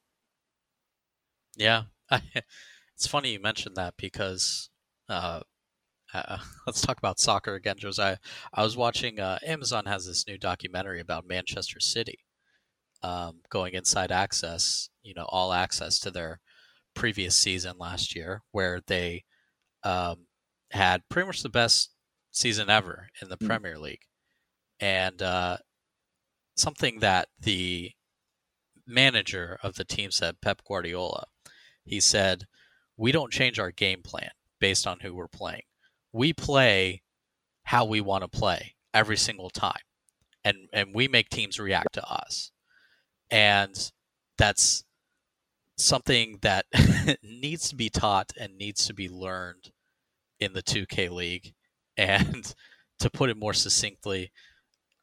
[1.56, 4.70] Yeah, it's funny you mentioned that because
[5.08, 5.40] uh,
[6.12, 8.18] uh, let's talk about soccer again, Josiah.
[8.52, 9.20] I was watching.
[9.20, 12.18] Uh, Amazon has this new documentary about Manchester City,
[13.02, 14.88] um, going inside access.
[15.02, 16.40] You know, all access to their
[16.94, 19.24] previous season last year, where they
[19.82, 20.26] um,
[20.70, 21.90] had pretty much the best
[22.30, 23.46] season ever in the mm-hmm.
[23.46, 24.02] Premier League,
[24.80, 25.58] and uh,
[26.56, 27.90] something that the
[28.86, 31.26] manager of the team said, Pep Guardiola,
[31.84, 32.46] he said,
[32.96, 35.62] "We don't change our game plan based on who we're playing.
[36.12, 37.02] We play
[37.64, 39.82] how we want to play every single time,
[40.44, 42.50] and and we make teams react to us,
[43.30, 43.92] and
[44.38, 44.84] that's."
[45.76, 46.66] something that
[47.22, 49.72] needs to be taught and needs to be learned
[50.38, 51.54] in the 2K League.
[51.96, 52.54] And
[52.98, 54.32] to put it more succinctly,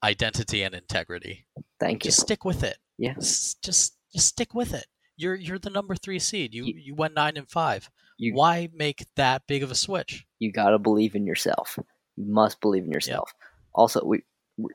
[0.04, 1.46] identity and integrity.
[1.80, 2.10] Thank you.
[2.10, 2.78] Just stick with it.
[3.02, 3.16] Yeah.
[3.16, 4.86] Just, just just stick with it.
[5.18, 6.54] You're you're the number three seed.
[6.54, 7.90] You you, you went nine and five.
[8.18, 10.26] You, Why make that big of a switch?
[10.38, 11.80] You gotta believe in yourself.
[12.16, 13.34] You must believe in yourself.
[13.36, 13.48] Yep.
[13.74, 14.24] Also, we,
[14.58, 14.70] we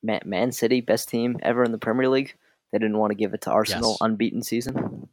[0.00, 2.36] Man, Man City, best team ever in the Premier League.
[2.70, 3.98] They didn't want to give it to Arsenal yes.
[4.00, 5.08] unbeaten season.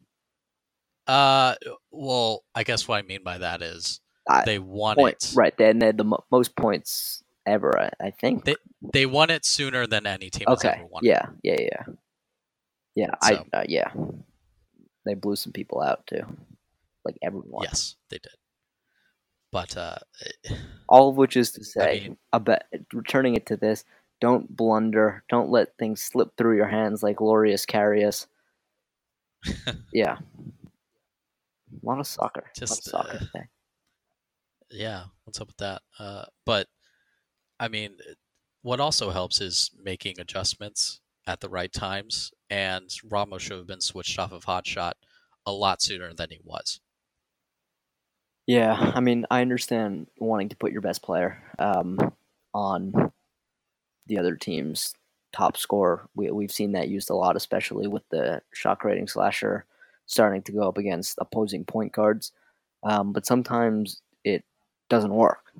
[1.07, 1.55] Uh,
[1.89, 3.99] well, I guess what I mean by that is
[4.45, 5.57] they won point, it right.
[5.57, 7.79] They had the mo- most points ever.
[7.79, 8.55] I, I, think they
[8.93, 10.67] they won it sooner than any team okay.
[10.67, 11.01] has ever won.
[11.03, 11.93] Yeah, yeah, yeah,
[12.95, 13.11] yeah.
[13.23, 13.91] So, I uh, yeah.
[15.05, 16.23] They blew some people out too,
[17.03, 17.63] like everyone.
[17.63, 18.33] Yes, they did.
[19.51, 19.97] But uh,
[20.87, 22.61] all of which is to say, I mean, about
[22.93, 23.83] returning it to this,
[24.21, 25.23] don't blunder.
[25.29, 28.27] Don't let things slip through your hands like Loris Karius.
[29.93, 30.17] yeah.
[30.17, 32.51] A lot of soccer.
[32.55, 33.39] Just of soccer uh,
[34.69, 35.81] Yeah, what's up with that?
[35.97, 36.67] Uh, but
[37.59, 37.97] I mean,
[38.61, 43.81] what also helps is making adjustments at the right times, and Ramos should have been
[43.81, 44.93] switched off of Hotshot
[45.45, 46.79] a lot sooner than he was.
[48.47, 51.99] Yeah, I mean, I understand wanting to put your best player um,
[52.53, 53.11] on
[54.07, 54.95] the other team's
[55.31, 56.09] top score.
[56.15, 59.65] We, we've seen that used a lot, especially with the shot creating slasher
[60.07, 62.31] starting to go up against opposing point guards.
[62.81, 64.43] Um, but sometimes it
[64.89, 65.51] doesn't work.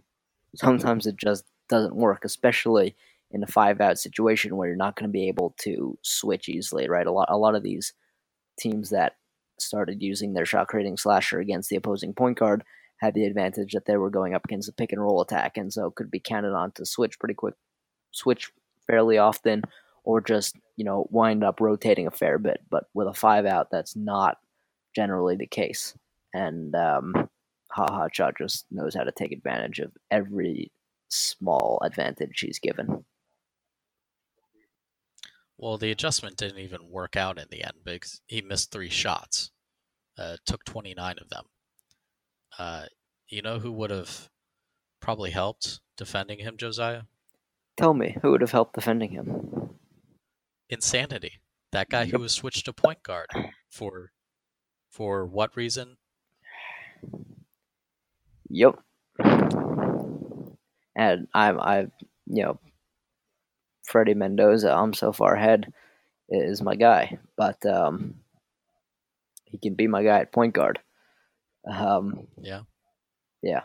[0.56, 2.96] Sometimes it just doesn't work, especially
[3.32, 6.90] in a five out situation where you're not going to be able to switch easily,
[6.90, 7.08] right?
[7.08, 7.94] A lot, a lot of these
[8.60, 9.14] teams that
[9.60, 12.64] started using their shot creating slasher against the opposing point guard
[12.98, 15.72] had the advantage that they were going up against a pick and roll attack, and
[15.72, 17.54] so could be counted on to switch pretty quick
[18.12, 18.52] switch
[18.88, 19.62] fairly often
[20.04, 22.62] or just, you know, wind up rotating a fair bit.
[22.70, 24.38] But with a five out, that's not
[24.96, 25.96] generally the case.
[26.34, 27.14] And um,
[27.78, 30.72] Hotshot just knows how to take advantage of every
[31.10, 33.06] small advantage he's given.
[35.58, 39.52] Well, the adjustment didn't even work out in the end because he missed three shots.
[40.18, 41.46] Uh, took 29 of them.
[42.58, 42.86] Uh,
[43.28, 44.30] you know who would have
[45.02, 47.04] probably helped defending him, Josiah?
[47.78, 49.70] Tell me, who would have helped defending him?
[50.70, 51.40] Insanity.
[51.72, 52.12] That guy yep.
[52.12, 53.28] who was switched to point guard
[53.70, 54.12] for
[54.90, 55.98] for what reason?
[58.50, 58.80] Yep.
[61.00, 61.88] And I'm I
[62.28, 62.60] you know
[63.86, 65.72] Freddie Mendoza, I'm so far ahead
[66.28, 67.18] is my guy.
[67.38, 68.16] But um
[69.46, 70.80] he can be my guy at point guard.
[71.72, 72.64] Um Yeah.
[73.42, 73.62] Yeah.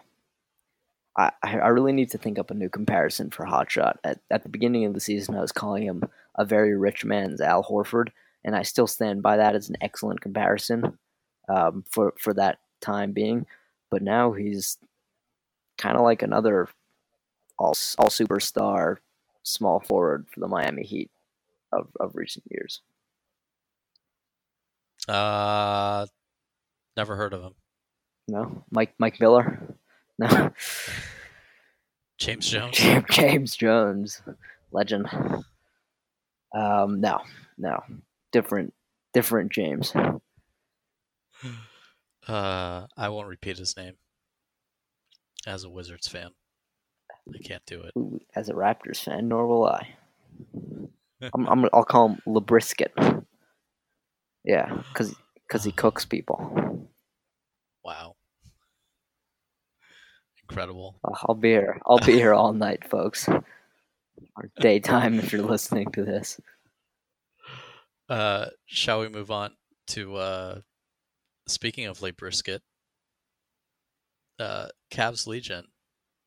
[1.16, 3.96] I, I really need to think up a new comparison for Hotshot.
[4.02, 6.02] At, at the beginning of the season, I was calling him
[6.36, 8.08] a very rich man's Al Horford,
[8.44, 10.98] and I still stand by that as an excellent comparison
[11.48, 13.46] um, for for that time being.
[13.92, 14.76] But now he's
[15.78, 16.68] kind of like another
[17.58, 18.96] all all superstar
[19.42, 21.10] small forward for the Miami Heat
[21.72, 22.80] of, of recent years.
[25.08, 26.06] Uh,
[26.96, 27.54] never heard of him.
[28.28, 29.76] No, Mike Mike Miller.
[30.18, 30.50] No.
[32.18, 32.80] James Jones.
[33.10, 34.22] James Jones,
[34.72, 35.08] legend.
[36.54, 37.20] Um, no,
[37.58, 37.82] no,
[38.32, 38.72] different,
[39.12, 39.92] different James.
[42.26, 43.94] Uh, I won't repeat his name.
[45.46, 46.30] As a Wizards fan,
[47.32, 47.94] I can't do it.
[48.34, 49.94] As a Raptors fan, nor will I.
[51.34, 53.24] I'm, I'm, I'll call him Labrisket.
[54.44, 55.14] Yeah, because
[55.46, 56.88] because he cooks people.
[57.84, 58.16] Wow.
[60.48, 60.96] Incredible.
[61.26, 61.80] I'll be here.
[61.86, 63.28] I'll be here all night, folks.
[63.28, 66.40] Or daytime if you're listening to this.
[68.06, 69.50] Uh, shall we move on
[69.86, 70.60] to uh,
[71.48, 72.60] speaking of late brisket?
[74.38, 75.64] Uh, Cavs Legion,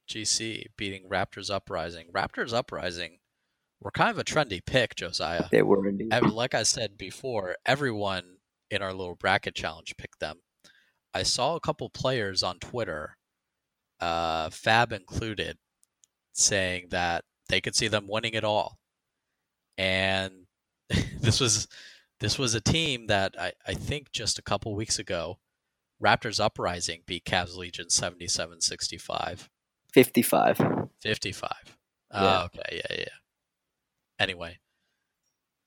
[0.07, 2.07] GC beating Raptors Uprising.
[2.13, 3.19] Raptors Uprising
[3.81, 5.45] were kind of a trendy pick, Josiah.
[5.51, 6.11] They were indeed.
[6.11, 8.37] Ev- Like I said before, everyone
[8.71, 10.39] in our little bracket challenge picked them.
[11.13, 13.17] I saw a couple players on Twitter,
[13.99, 15.57] uh, Fab included,
[16.33, 18.77] saying that they could see them winning it all.
[19.77, 20.47] And
[20.89, 21.67] this was
[22.19, 25.37] this was a team that I, I think just a couple weeks ago,
[26.03, 29.47] Raptors Uprising beat Cavs Legion 77-65.
[29.93, 30.59] 55.
[31.01, 31.51] 55.
[32.13, 32.41] Yeah.
[32.41, 33.05] Oh, okay, yeah, yeah.
[34.19, 34.57] Anyway,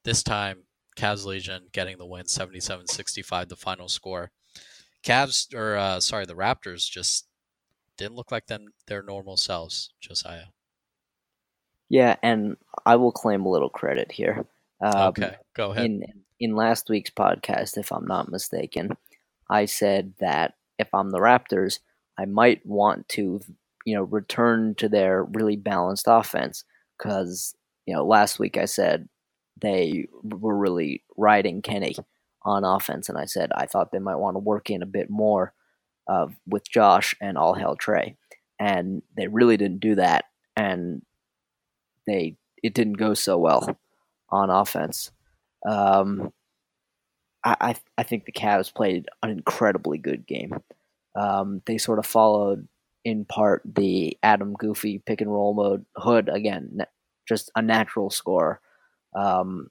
[0.05, 0.65] this time
[0.97, 4.31] Cavs Legion getting the win 77-65 the final score.
[5.05, 7.27] Cavs or uh, sorry, the Raptors just
[7.97, 10.47] didn't look like them their normal selves, Josiah.
[11.89, 12.57] Yeah, and
[12.87, 14.47] I will claim a little credit here.
[14.81, 15.87] Um, okay, go ahead.
[15.87, 16.05] in
[16.39, 18.97] in last week's podcast, if I'm not mistaken,
[19.49, 21.81] I said that if I'm the Raptors,
[22.19, 23.41] I might want to,
[23.85, 26.65] you know, return to their really balanced offense
[26.99, 27.55] because
[27.87, 29.09] you know last week I said
[29.61, 31.97] they were really riding Kenny
[32.43, 35.11] on offense, and I said I thought they might want to work in a bit
[35.11, 35.55] more
[36.09, 38.17] uh, with Josh and all hell Trey,
[38.59, 40.27] and they really didn't do that,
[40.57, 41.03] and
[42.07, 43.79] they it didn't go so well
[44.29, 45.11] on offense.
[45.67, 46.33] Um,
[47.45, 50.61] I, I I think the Cavs played an incredibly good game.
[51.15, 52.69] Um, they sort of followed
[53.05, 55.85] in part the Adam Goofy pick and roll mode.
[55.97, 56.79] Hood again,
[57.29, 58.61] just a natural scorer,
[59.15, 59.71] um,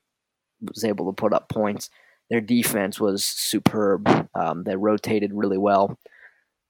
[0.61, 1.89] was able to put up points.
[2.30, 4.07] Their defense was superb.
[4.36, 5.97] Um, they rotated really well.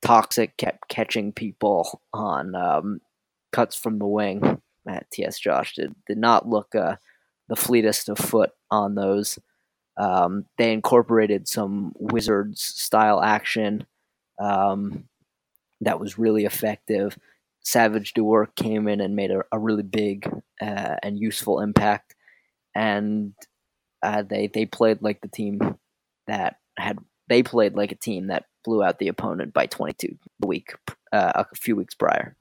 [0.02, 3.02] Toxic kept catching people on um,
[3.52, 4.62] cuts from the wing.
[4.90, 5.38] Uh, T.S.
[5.38, 6.96] Josh did, did not look uh,
[7.50, 9.38] the fleetest of foot on those.
[9.98, 13.86] Um, they incorporated some Wizards style action
[14.40, 15.09] um,
[15.82, 17.18] that was really effective.
[17.62, 20.30] Savage Duwork came in and made a, a really big
[20.62, 22.16] uh, and useful impact,
[22.76, 23.34] and
[24.02, 25.60] uh, they they played like the team
[26.28, 30.48] that had they played like a team that blew out the opponent by 22 a
[30.48, 30.74] week
[31.12, 32.36] uh, a few weeks prior.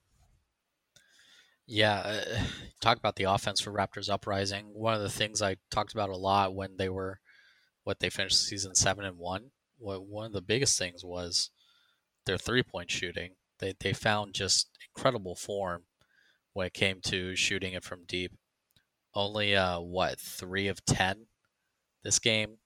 [1.66, 2.43] Yeah, uh,
[2.80, 4.66] talk about the offense for Raptors Uprising.
[4.72, 7.20] One of the things I talked about a lot when they were
[7.84, 9.51] what they finished season seven and one.
[9.76, 11.51] What one of the biggest things was
[12.28, 13.32] their three point shooting.
[13.58, 15.82] They they found just incredible form
[16.52, 18.32] when it came to shooting it from deep.
[19.14, 21.26] Only uh what three of ten
[22.04, 22.58] this game,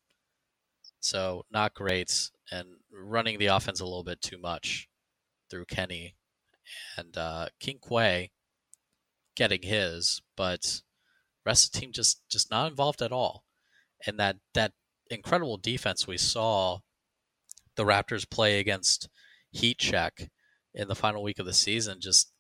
[1.01, 4.89] so not great, and running the offense a little bit too much
[5.51, 6.17] through Kenny
[6.97, 8.31] and uh, King Quay
[9.35, 10.83] getting his, but
[11.45, 13.45] rest of the team just just not involved at all.
[14.07, 14.73] And that that
[15.11, 16.79] incredible defense we saw
[17.77, 19.09] the Raptors play against
[19.53, 20.31] Heat Check
[20.75, 22.33] in the final week of the season just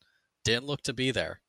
[0.44, 1.40] didn't look to be there.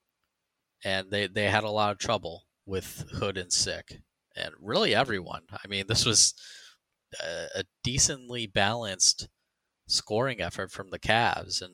[0.83, 4.01] And they, they had a lot of trouble with Hood and Sick.
[4.35, 5.43] And really everyone.
[5.51, 6.33] I mean, this was
[7.21, 9.29] a, a decently balanced
[9.87, 11.73] scoring effort from the Cavs and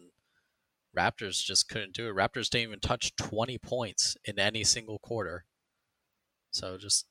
[0.98, 2.16] Raptors just couldn't do it.
[2.16, 5.46] Raptors didn't even touch 20 points in any single quarter.
[6.52, 7.06] So just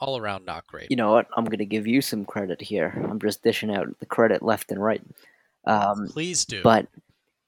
[0.00, 0.90] all around not great.
[0.90, 1.26] You know what?
[1.36, 3.04] I'm going to give you some credit here.
[3.08, 5.02] I'm just dishing out the credit left and right.
[5.68, 6.62] Um, Please do.
[6.62, 6.88] but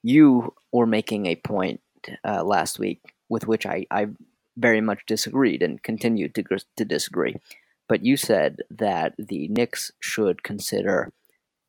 [0.02, 1.80] you were making a point
[2.24, 4.08] uh, last week with which I, I
[4.56, 6.42] very much disagreed and continue to,
[6.76, 7.36] to disagree.
[7.88, 11.12] But you said that the Knicks should consider,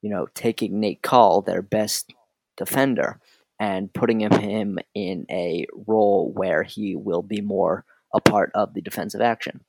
[0.01, 2.13] you know, taking Nate Call, their best
[2.57, 3.19] defender,
[3.59, 8.73] and putting him, him in a role where he will be more a part of
[8.73, 9.61] the defensive action.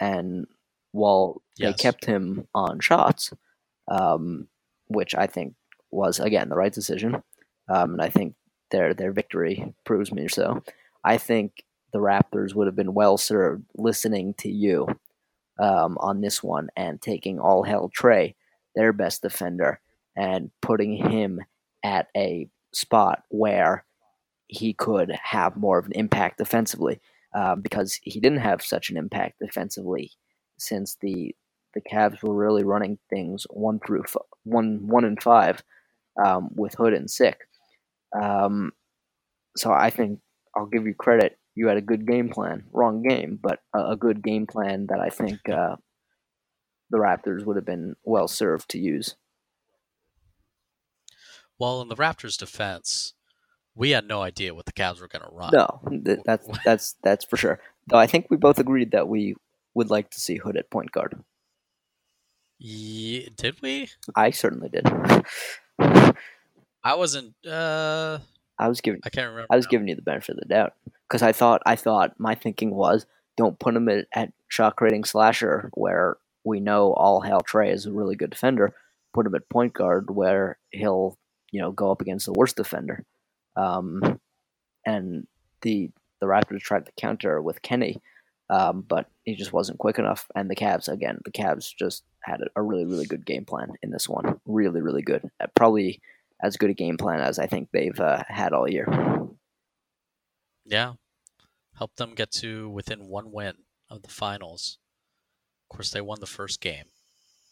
[0.00, 0.46] And
[0.92, 1.76] while Yes.
[1.76, 3.32] they kept him on shots,
[3.88, 4.48] um,
[4.88, 5.54] which I think
[5.96, 7.14] was again the right decision,
[7.68, 8.34] um, and I think
[8.70, 10.62] their their victory proves me so.
[11.04, 14.86] I think the Raptors would have been well served listening to you
[15.58, 18.34] um, on this one and taking all hell Trey,
[18.74, 19.80] their best defender,
[20.16, 21.40] and putting him
[21.84, 23.84] at a spot where
[24.48, 27.00] he could have more of an impact defensively
[27.34, 30.12] um, because he didn't have such an impact defensively
[30.58, 31.34] since the
[31.74, 35.62] the Cavs were really running things one through f- one one and five
[36.24, 37.40] um, with Hood and Sick.
[38.20, 38.72] Um,
[39.56, 40.20] so I think
[40.56, 41.38] I'll give you credit.
[41.54, 42.64] You had a good game plan.
[42.72, 45.76] Wrong game, but a, a good game plan that I think uh,
[46.90, 49.16] the Raptors would have been well served to use.
[51.58, 53.14] well, in the Raptors' defense,
[53.74, 55.50] we had no idea what the Cavs were going to run.
[55.54, 57.60] No, th- that's that's that's for sure.
[57.86, 59.34] Though I think we both agreed that we
[59.74, 61.22] would like to see Hood at point guard.
[62.58, 63.88] Ye- did we?
[64.14, 64.86] I certainly did.
[65.78, 67.34] I wasn't.
[67.46, 68.18] Uh,
[68.58, 69.46] I was giving I can't remember.
[69.50, 69.70] I was now.
[69.70, 70.74] giving you the benefit of the doubt
[71.08, 73.06] because I thought I thought my thinking was
[73.36, 77.86] don't put him at, at shot creating slasher where we know all hell Trae is
[77.86, 78.74] a really good defender.
[79.12, 81.18] Put him at point guard where he'll
[81.50, 83.04] you know go up against the worst defender.
[83.56, 84.20] Um,
[84.84, 85.26] and
[85.62, 88.00] the the Raptors tried to counter with Kenny,
[88.48, 90.26] um, but he just wasn't quick enough.
[90.34, 93.90] And the Cavs again, the Cavs just had a, really really good game plan in
[93.90, 94.40] this one.
[94.44, 95.30] Really really good.
[95.40, 96.00] Uh, probably
[96.42, 98.86] as good a game plan as I think they've uh, had all year.
[100.64, 100.94] Yeah,
[101.78, 103.54] helped them get to within one win
[103.88, 104.78] of the finals.
[105.64, 106.86] Of course, they won the first game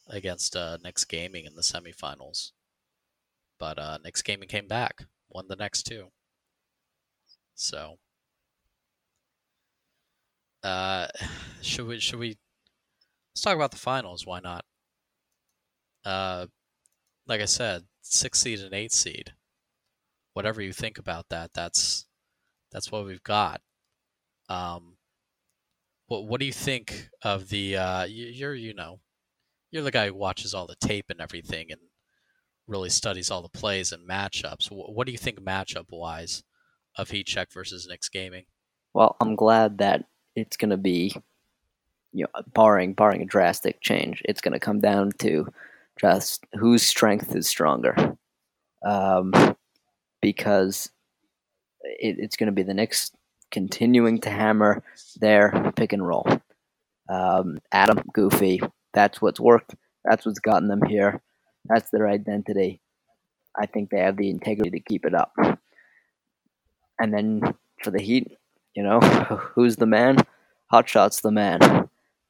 [0.08, 2.50] against uh, Gaming in the semifinals,
[3.58, 6.08] but uh, Gaming came back, won the next two.
[7.54, 7.98] So,
[10.64, 11.06] uh,
[11.62, 12.36] should we should we
[13.34, 14.26] let's talk about the finals?
[14.26, 14.64] Why not?
[16.04, 16.46] Uh,
[17.26, 19.32] like I said, six seed and eight seed.
[20.34, 22.06] Whatever you think about that, that's
[22.70, 23.60] that's what we've got.
[24.48, 24.96] Um,
[26.06, 27.76] what what do you think of the?
[27.76, 29.00] Uh, you're you know,
[29.70, 31.80] you're the guy who watches all the tape and everything, and
[32.66, 34.68] really studies all the plays and matchups.
[34.70, 36.42] What do you think matchup wise
[36.96, 38.44] of Heat Check versus Knicks Gaming?
[38.92, 40.04] Well, I'm glad that
[40.36, 41.14] it's going to be,
[42.14, 45.46] you know, barring barring a drastic change, it's going to come down to
[46.00, 48.16] just whose strength is stronger,
[48.84, 49.32] um,
[50.22, 50.90] because
[51.82, 53.10] it, it's going to be the Knicks
[53.50, 54.82] continuing to hammer
[55.20, 56.26] their pick and roll.
[57.08, 58.60] Um, Adam, Goofy,
[58.92, 59.74] that's what's worked.
[60.04, 61.20] That's what's gotten them here.
[61.66, 62.80] That's their identity.
[63.56, 65.32] I think they have the integrity to keep it up.
[66.98, 67.42] And then
[67.82, 68.36] for the Heat,
[68.74, 69.00] you know,
[69.54, 70.18] who's the man?
[70.72, 71.83] Hotshot's the man.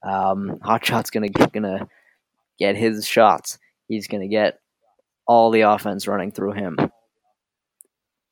[0.05, 1.89] Um, Hotshot's gonna gonna
[2.59, 3.59] get his shots.
[3.89, 4.61] He's gonna get
[5.27, 6.77] all the offense running through him.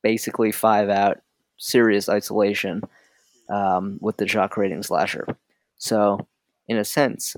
[0.02, 1.18] Basically, five out,
[1.56, 2.82] serious isolation
[3.48, 5.26] um, with the shot creating slasher.
[5.78, 6.26] So,
[6.68, 7.36] in a sense,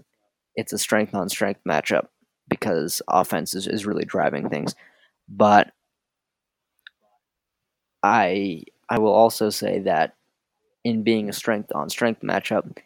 [0.57, 2.07] it's a strength on strength matchup
[2.49, 4.75] because offense is, is really driving things.
[5.29, 5.73] But
[8.03, 10.15] I I will also say that
[10.85, 12.77] in being a strength on strength matchup,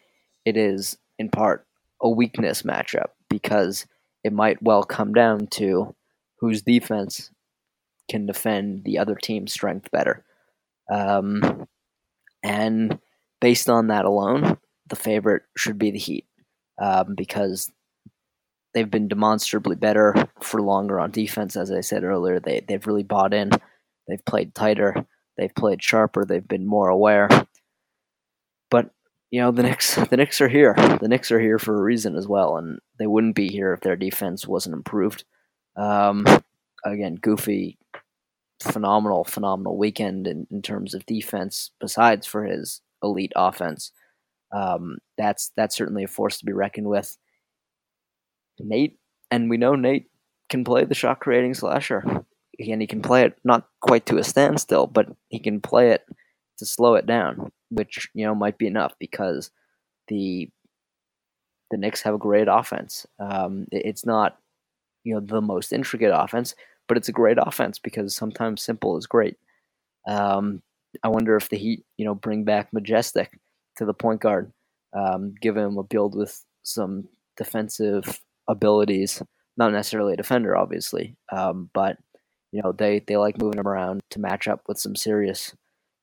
[0.45, 1.67] it is in part
[2.01, 3.85] a weakness matchup because
[4.23, 5.95] it might well come down to
[6.39, 7.29] whose defense
[8.09, 10.25] can defend the other team's strength better.
[10.91, 11.67] Um,
[12.41, 12.97] and
[13.39, 14.57] based on that alone,
[14.87, 16.25] the favorite should be the Heat
[16.81, 17.71] um, because
[18.73, 21.55] they've been demonstrably better for longer on defense.
[21.55, 23.51] As I said earlier, they they've really bought in.
[24.07, 25.05] They've played tighter.
[25.37, 26.25] They've played sharper.
[26.25, 27.29] They've been more aware.
[28.71, 28.91] But
[29.31, 30.73] you know the Knicks, the Knicks are here.
[31.01, 33.81] The Knicks are here for a reason as well, and they wouldn't be here if
[33.81, 35.23] their defense wasn't improved.
[35.75, 36.25] Um,
[36.85, 37.77] again, Goofy
[38.61, 43.91] phenomenal, phenomenal weekend in, in terms of defense, besides for his elite offense.
[44.51, 47.17] Um, that's that's certainly a force to be reckoned with.
[48.59, 48.97] Nate,
[49.31, 50.09] and we know Nate
[50.49, 52.03] can play the shot creating slasher.
[52.59, 56.03] And he can play it not quite to a standstill, but he can play it
[56.59, 59.51] to slow it down, which you know might be enough because
[60.07, 60.49] the
[61.71, 63.05] the Knicks have a great offense.
[63.19, 64.37] Um, it's not
[65.03, 66.55] you know the most intricate offense,
[66.87, 69.37] but it's a great offense because sometimes simple is great.
[70.07, 70.61] Um,
[71.03, 73.39] I wonder if the Heat, you know, bring back Majestic
[73.77, 74.51] to the point guard,
[74.93, 77.07] um, give him a build with some
[77.37, 79.21] defensive abilities.
[79.57, 81.97] Not necessarily a defender, obviously, um, but
[82.51, 85.53] you know they they like moving him around to match up with some serious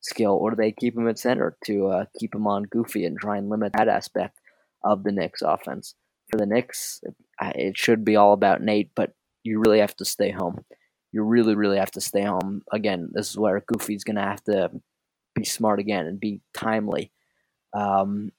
[0.00, 3.18] skill, or do they keep him at center to uh, keep him on goofy and
[3.18, 4.40] try and limit that aspect
[4.84, 5.94] of the Knicks offense?
[6.30, 7.00] For the Knicks,
[7.40, 10.64] it should be all about Nate, but you really have to stay home.
[11.12, 12.62] You really, really have to stay home.
[12.72, 14.70] Again, this is where Goofy's going to have to
[15.34, 17.12] be smart again and be timely.
[17.72, 18.32] Um,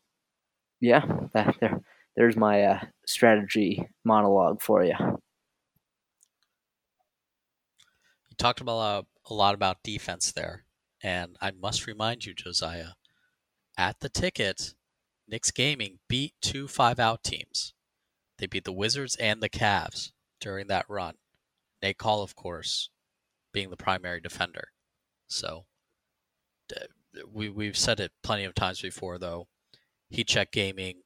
[0.82, 1.82] yeah, that, there,
[2.16, 4.96] there's my uh, strategy monologue for you.
[8.30, 10.64] You talked about a lot about defense there,
[11.02, 12.92] and I must remind you, Josiah,
[13.78, 14.74] at the ticket,
[15.28, 17.74] Knicks Gaming beat two five out teams.
[18.40, 21.16] They beat the Wizards and the Cavs during that run.
[21.82, 22.90] Nate Call, of course,
[23.54, 24.70] being the primary defender.
[25.28, 25.66] So
[27.34, 29.48] we we've said it plenty of times before, though.
[30.10, 31.02] Heat check gaming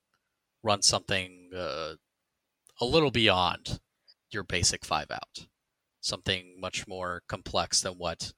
[0.63, 1.93] runs something uh,
[2.79, 3.79] a little beyond
[4.29, 5.47] your basic five out,
[5.99, 8.33] something much more complex than what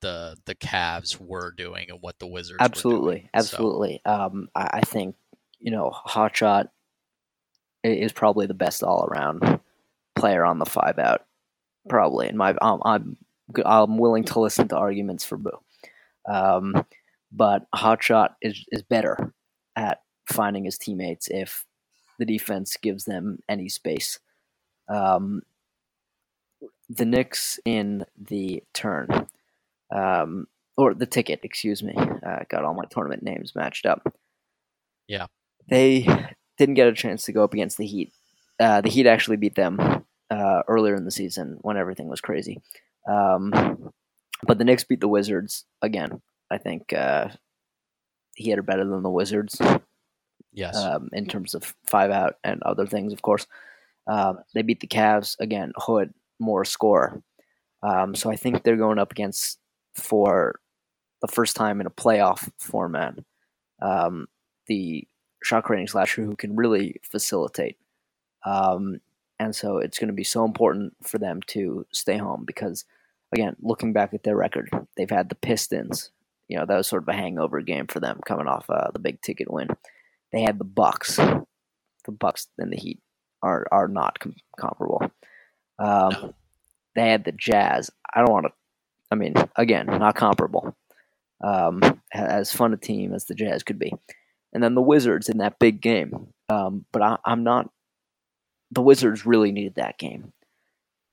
[0.00, 4.00] the the Cavs were doing and what the Wizards absolutely, absolutely.
[4.06, 4.12] So.
[4.12, 5.16] Um, I, I think
[5.58, 6.68] you know Hotshot
[7.84, 9.60] is probably the best all around
[10.16, 11.24] player on the five out.
[11.88, 13.16] Probably, in my um, I'm
[13.64, 15.58] I'm willing to listen to arguments for Boo,
[16.28, 16.84] um,
[17.32, 19.32] but Hotshot is is better
[19.76, 21.64] at finding his teammates if
[22.18, 24.18] the defense gives them any space.
[24.88, 25.42] Um,
[26.88, 29.28] the Knicks in the turn,
[29.94, 31.94] um, or the ticket, excuse me.
[31.96, 34.12] Uh, got all my tournament names matched up.
[35.06, 35.26] Yeah.
[35.68, 36.06] They
[36.56, 38.12] didn't get a chance to go up against the Heat.
[38.60, 39.78] Uh, the Heat actually beat them
[40.30, 42.60] uh, earlier in the season when everything was crazy.
[43.08, 43.92] Um,
[44.46, 46.20] but the Knicks beat the Wizards again.
[46.50, 47.28] I think uh,
[48.36, 49.60] he had it better than the Wizards.
[50.52, 50.76] Yes.
[50.76, 53.46] Um, in terms of five out and other things, of course.
[54.06, 55.72] Um, they beat the Cavs again.
[55.76, 57.22] Hood more score.
[57.82, 59.58] Um, so I think they're going up against
[59.98, 60.60] for
[61.20, 63.14] the first time in a playoff format
[63.82, 64.26] um,
[64.66, 65.06] the
[65.42, 67.76] shot creating slasher who can really facilitate.
[68.44, 69.00] Um,
[69.38, 72.84] and so it's going to be so important for them to stay home because,
[73.32, 76.10] again, looking back at their record, they've had the Pistons.
[76.48, 78.98] You know that was sort of a hangover game for them coming off uh, the
[78.98, 79.68] big ticket win.
[80.32, 81.16] They had the Bucks.
[81.16, 83.00] The Bucks and the Heat
[83.42, 85.02] are are not com- comparable.
[85.78, 86.34] Um,
[86.94, 87.90] They had the Jazz.
[88.12, 88.52] I don't want to.
[89.10, 90.76] I mean, again, not comparable.
[91.42, 91.80] Um,
[92.12, 93.92] as fun a team as the Jazz could be,
[94.52, 96.32] and then the Wizards in that big game.
[96.48, 97.70] Um, but I, I'm not.
[98.72, 100.32] The Wizards really needed that game,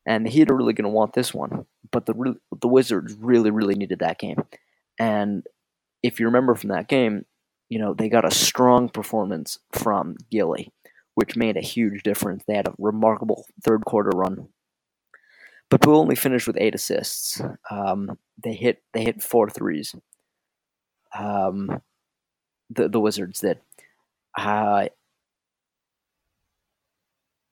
[0.06, 1.68] and the Heat are really going to want this one.
[1.91, 4.43] But the the Wizards really, really needed that game,
[5.00, 5.46] and
[6.02, 7.26] if you remember from that game,
[7.70, 10.72] you know they got a strong performance from Gilly,
[11.14, 12.43] which made a huge difference.
[12.48, 14.48] They had a remarkable third quarter run
[15.70, 17.41] but Boo only finished with eight assists.
[17.70, 19.95] Um, they hit they hit four threes.
[21.18, 21.82] Um,
[22.70, 23.59] the the Wizards did,
[24.38, 24.88] uh,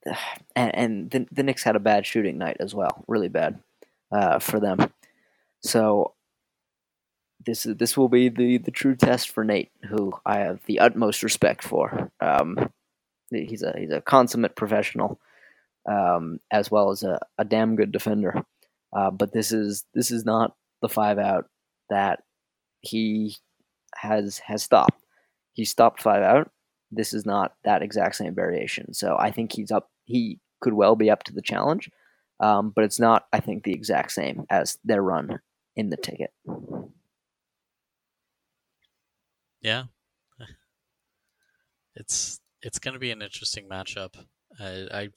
[0.55, 3.59] and, and the the Knicks had a bad shooting night as well, really bad
[4.11, 4.91] uh, for them.
[5.61, 6.13] So
[7.45, 10.79] this is this will be the the true test for Nate, who I have the
[10.79, 12.11] utmost respect for.
[12.19, 12.71] Um,
[13.31, 15.19] he's a he's a consummate professional
[15.89, 18.43] um, as well as a, a damn good defender.
[18.95, 21.45] Uh, but this is this is not the five out
[21.89, 22.23] that
[22.81, 23.35] he
[23.95, 25.03] has has stopped.
[25.53, 26.51] He stopped five out.
[26.91, 28.93] This is not that exact same variation.
[28.93, 29.89] So I think he's up.
[30.05, 31.89] He could well be up to the challenge,
[32.39, 33.25] um, but it's not.
[33.33, 35.39] I think the exact same as their run
[35.75, 36.31] in the ticket.
[39.61, 39.85] Yeah.
[41.95, 44.15] It's it's going to be an interesting matchup.
[44.59, 45.09] I, I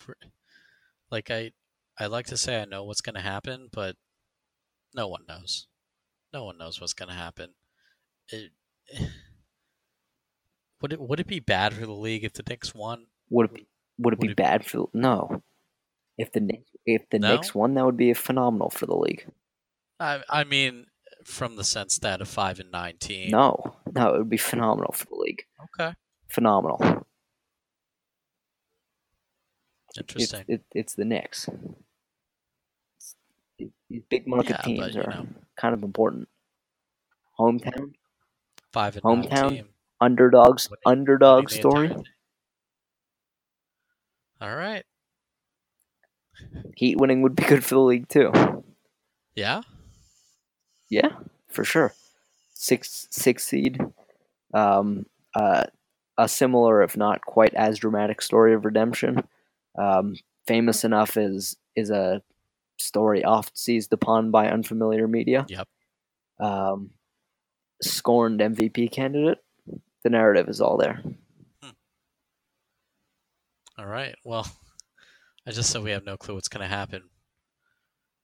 [1.10, 1.52] like I
[1.98, 3.96] I like to say I know what's going to happen, but
[4.94, 5.66] no one knows.
[6.32, 7.54] No one knows what's going to happen.
[8.28, 8.50] It,
[10.80, 13.06] would it would it be bad for the league if the Knicks won?
[13.30, 13.66] Would it be,
[13.98, 15.42] would it Would be it- bad for no?
[16.18, 17.34] If the Knicks if the No?
[17.34, 19.26] Knicks won, that would be phenomenal for the league.
[20.00, 20.86] I I mean,
[21.24, 23.30] from the sense that a five and nine team.
[23.30, 25.44] No, no, it would be phenomenal for the league.
[25.78, 25.94] Okay.
[26.28, 27.05] Phenomenal.
[29.98, 31.48] It's, it, it's the Knicks.
[33.88, 35.26] These big market Yeah, teams but, are know.
[35.56, 36.28] kind of important.
[37.38, 37.92] Hometown,
[38.72, 39.68] Five and hometown team.
[40.00, 41.96] underdogs, Winning- underdog winning story.
[44.40, 44.84] All right.
[46.76, 48.32] Heat winning would be good for the league too.
[49.34, 49.62] Yeah.
[50.90, 51.08] Yeah,
[51.48, 51.94] for sure.
[52.54, 53.80] Six six seed.
[54.52, 55.64] Um, uh,
[56.18, 59.26] a similar, if not quite as dramatic, story of redemption.
[59.78, 60.14] Um,
[60.46, 62.22] famous enough is is a
[62.78, 65.44] story oft seized upon by unfamiliar media.
[65.48, 65.68] Yep.
[66.40, 66.90] Um,
[67.82, 69.38] scorned MVP candidate.
[70.04, 71.02] The narrative is all there.
[73.78, 74.14] All right.
[74.24, 74.46] Well,
[75.46, 77.02] I just said we have no clue what's going to happen.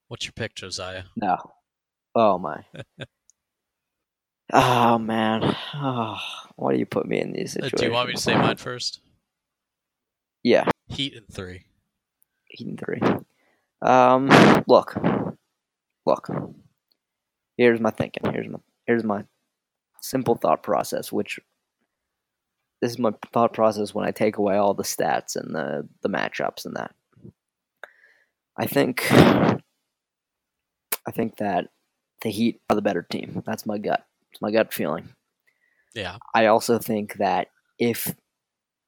[0.09, 1.05] What's your pick, Josiah?
[1.17, 1.37] No.
[2.15, 2.65] Oh my.
[4.53, 5.57] oh man.
[5.75, 6.19] Oh,
[6.57, 7.81] why do you put me in these Uh, situations?
[7.81, 9.01] do you want me to say mine first?
[10.43, 10.69] Yeah.
[10.89, 11.65] Heat in three.
[12.49, 13.01] Heat in three.
[13.81, 14.29] Um,
[14.67, 14.95] look,
[16.07, 16.29] look.
[17.57, 18.31] Here's my thinking.
[18.33, 19.25] Here's my here's my
[20.01, 21.13] simple thought process.
[21.13, 21.41] Which
[22.81, 26.09] this is my thought process when I take away all the stats and the the
[26.09, 26.95] matchups and that.
[28.57, 29.11] I think
[31.07, 31.69] I think that
[32.23, 33.43] the Heat are the better team.
[33.45, 34.05] That's my gut.
[34.31, 35.11] It's my gut feeling.
[35.95, 36.17] Yeah.
[36.35, 38.15] I also think that if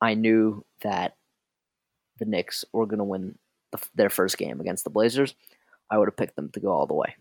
[0.00, 1.16] I knew that
[2.19, 3.39] the Knicks were going to win
[3.73, 5.35] the, their first game against the Blazers,
[5.91, 7.17] I would have picked them to go all the way.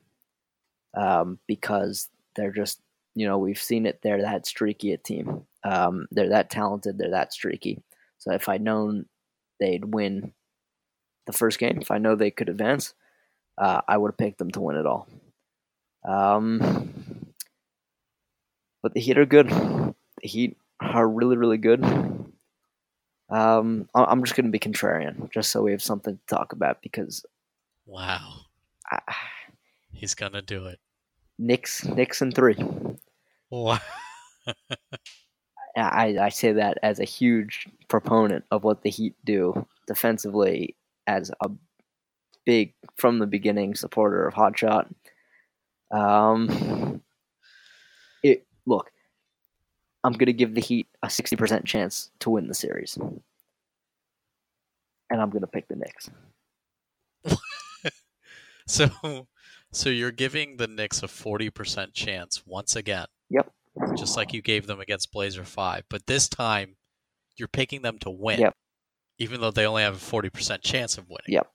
[0.95, 2.79] Um, because they're just,
[3.15, 3.99] you know, we've seen it.
[4.01, 5.45] They're that streaky a team.
[5.63, 6.97] Um, they're that talented.
[6.97, 7.81] They're that streaky.
[8.19, 9.05] So if I'd known
[9.59, 10.33] they'd win
[11.25, 12.93] the first game, if I know they could advance,
[13.57, 15.07] uh, I would have picked them to win it all.
[16.05, 17.33] Um,
[18.81, 19.49] but the Heat are good.
[19.49, 21.81] The Heat are really really good.
[23.33, 27.25] Um, I'm just gonna be contrarian, just so we have something to talk about because
[27.87, 28.41] Wow.
[28.91, 28.99] I,
[29.91, 30.79] He's gonna do it.
[31.39, 32.57] Knicks Knicks in three.
[33.49, 33.79] Wow.
[35.75, 40.75] I, I say that as a huge proponent of what the Heat do defensively,
[41.07, 41.49] as a
[42.45, 44.93] big from the beginning supporter of Hotshot.
[45.91, 47.01] Um,
[48.21, 48.91] it look,
[50.03, 53.21] I'm gonna give the Heat a sixty percent chance to win the series, and
[55.21, 56.09] I'm gonna pick the Knicks.
[58.65, 59.27] So,
[59.71, 63.07] so you're giving the Knicks a forty percent chance once again.
[63.29, 63.51] Yep.
[63.97, 66.75] Just like you gave them against Blazer Five, but this time
[67.35, 68.39] you're picking them to win.
[68.39, 68.55] Yep.
[69.19, 71.27] Even though they only have a forty percent chance of winning.
[71.27, 71.47] Yep.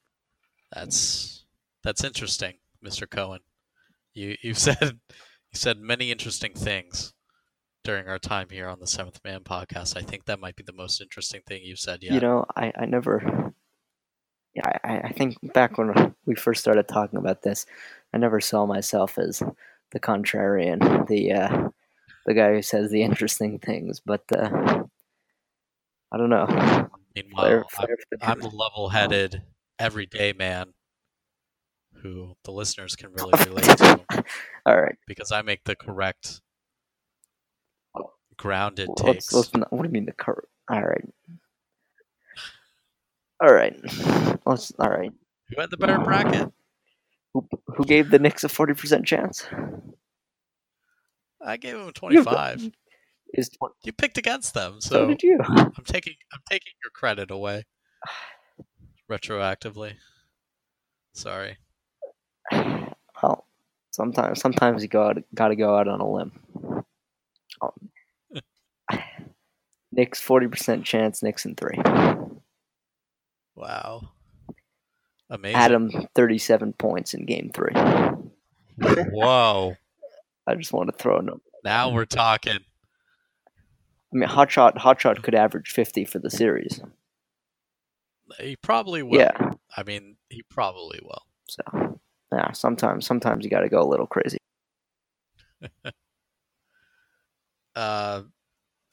[0.73, 1.45] That's
[1.83, 3.09] that's interesting, Mr.
[3.09, 3.41] Cohen.
[4.15, 7.15] You you've said you said many interesting things
[7.85, 9.97] during our time here on the Seventh Man podcast.
[9.97, 12.13] I think that might be the most interesting thing you've said yet.
[12.13, 13.53] You know, I, I never.
[14.55, 17.67] Yeah, I, I think back when we first started talking about this,
[18.13, 19.43] I never saw myself as
[19.93, 21.69] the contrarian, the uh,
[22.27, 24.01] the guy who says the interesting things.
[24.05, 24.85] But uh,
[26.13, 26.89] I don't know.
[27.15, 29.43] Meanwhile, Fire- I'm, the I'm the level-headed,
[29.79, 30.73] everyday man
[32.03, 34.05] who the listeners can really relate to
[34.67, 36.41] All right, because I make the correct,
[38.39, 39.33] grounded let's, takes.
[39.35, 40.43] let's not, what do you mean the cur?
[40.71, 41.05] All right,
[43.43, 43.79] all right,
[44.47, 45.13] let's all right.
[45.55, 46.51] Who had the better bracket?
[47.35, 49.47] Who, who gave the Knicks a forty percent chance?
[51.45, 52.71] I gave him You- 25.
[53.35, 55.39] Is tw- You picked against them, so so did you?
[55.47, 57.67] I'm taking I'm taking your credit away
[59.11, 59.95] retroactively.
[61.13, 61.59] Sorry.
[62.51, 63.45] Well,
[63.91, 66.33] sometimes sometimes you go out, got to go out on a limb.
[67.61, 67.73] Um,
[69.99, 71.25] Knicks forty percent chance.
[71.25, 71.77] Knicks in three.
[73.57, 74.11] Wow.
[75.29, 75.57] Amazing.
[75.57, 77.73] Adam thirty seven points in game three.
[79.11, 79.75] Whoa.
[80.47, 81.43] I just want to throw a number.
[81.65, 82.59] Now we're talking.
[82.59, 86.81] I mean, Hotshot Hotshot could average fifty for the series.
[88.39, 89.19] He probably will.
[89.19, 89.51] Yeah.
[89.77, 91.23] I mean, he probably will.
[91.49, 91.99] So
[92.33, 94.39] yeah, sometimes sometimes you got to go a little crazy.
[97.77, 98.23] Uh,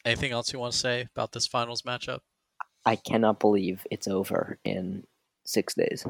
[0.06, 2.20] anything else you want to say about this finals matchup?
[2.86, 5.06] I cannot believe it's over in
[5.46, 6.06] six days.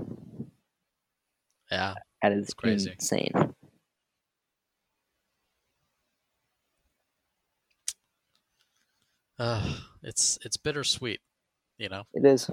[1.72, 1.96] Yeah.
[2.22, 2.92] That is crazy.
[2.92, 3.32] insane.
[9.38, 11.20] Uh, it's it's bittersweet,
[11.78, 12.04] you know.
[12.14, 12.50] It is.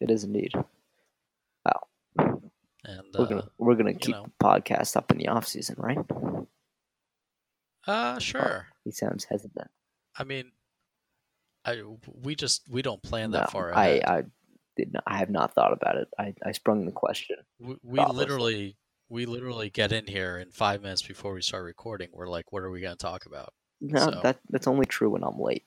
[0.00, 0.52] It is indeed.
[1.64, 1.80] Wow.
[2.84, 4.26] And We're uh, gonna we're gonna keep know.
[4.38, 5.98] the podcast up in the off season, right?
[7.86, 8.68] uh, sure.
[8.84, 9.70] He sounds hesitant.
[10.18, 10.52] I mean,
[11.64, 11.82] I
[12.22, 14.04] we just we don't plan No, that far ahead.
[14.04, 14.22] I
[14.76, 15.02] did not.
[15.06, 16.08] I have not thought about it.
[16.18, 17.36] I, I sprung the question.
[17.58, 18.76] we we literally
[19.08, 22.08] we literally get in here in five minutes before we start recording.
[22.12, 23.52] We're like, what are we gonna talk about?
[23.80, 25.64] No, So- that that's only true when I'm late.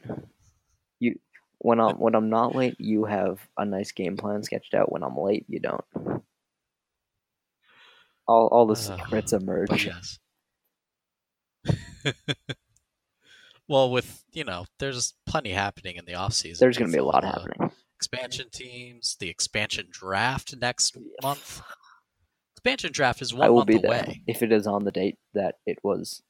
[1.00, 1.20] You
[1.60, 4.92] when I'm when I'm not late, you have a nice game plan sketched out.
[4.92, 5.84] When I'm late, you don't.
[8.28, 9.86] All all the secrets But emerge.
[9.86, 10.20] yes.
[13.68, 16.64] well, with you know, there's plenty happening in the off season.
[16.64, 17.72] There's gonna be a lot happening.
[17.98, 21.62] Expansion teams, the expansion draft next month.
[22.56, 24.22] Expansion draft is I one will month be there away.
[24.28, 26.22] if it is on the date that it was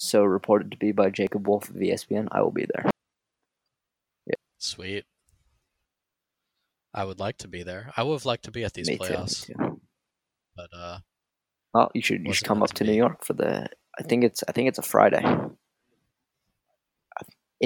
[0.00, 2.28] so reported to be by Jacob Wolf of ESPN.
[2.32, 2.90] I will be there.
[4.26, 4.34] Yeah.
[4.58, 5.04] Sweet.
[6.92, 7.92] I would like to be there.
[7.96, 9.80] I would have liked to be at these me playoffs, too.
[10.56, 10.98] but uh,
[11.72, 12.96] Well, you should you should come up to to New.
[12.96, 13.68] York for the.
[13.98, 15.22] I think it's I think it's a Friday.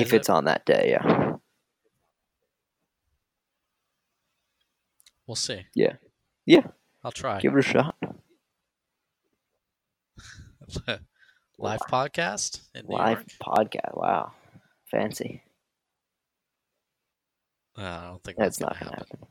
[0.01, 0.17] If it?
[0.17, 1.33] it's on that day, yeah.
[5.27, 5.67] we'll see.
[5.75, 5.95] Yeah.
[6.47, 6.67] Yeah.
[7.05, 7.41] I'll try.
[7.41, 7.95] Give it a shot.
[11.59, 13.29] Live podcast in New Live York.
[13.71, 13.97] podcast.
[13.97, 14.33] Wow,
[14.91, 15.43] fancy.
[17.77, 19.19] Uh, I don't think That's that's, not gonna gonna happen.
[19.21, 19.29] happen.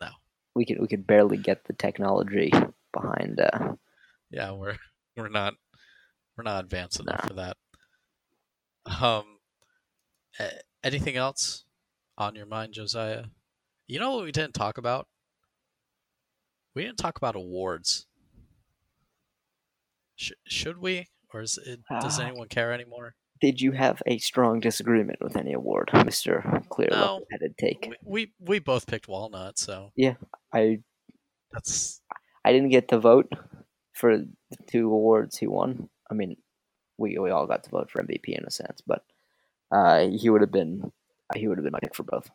[0.00, 0.08] No.
[0.54, 2.52] We could we could barely get the technology
[2.92, 3.40] behind.
[3.40, 3.74] Uh,
[4.30, 4.76] Yeah, we're
[5.16, 5.54] we're not
[6.36, 7.28] we're not advanced enough No.
[7.28, 7.56] for that.
[9.02, 9.35] Um,
[10.82, 11.64] anything else
[12.18, 13.24] on your mind, Josiah?
[13.86, 15.06] You know what we didn't talk about?
[16.74, 18.06] We didn't talk about awards.
[20.16, 22.24] Sh- should we, or is it, does Ah.
[22.24, 23.14] anyone care anymore?
[23.38, 27.20] did you have a strong disagreement with any award, Mister Clear No.
[27.30, 27.86] Headed Take?
[27.86, 30.14] We, we we both picked walnut, so yeah,
[30.54, 30.78] I
[31.52, 32.00] that's
[32.46, 33.30] I didn't get to vote
[33.92, 34.28] for the
[34.66, 35.90] two awards he won.
[36.10, 36.36] I mean,
[36.96, 39.04] we we all got to vote for MVP in a sense, but
[39.70, 40.92] uh, he would have been
[41.34, 42.30] he would have been my pick for both.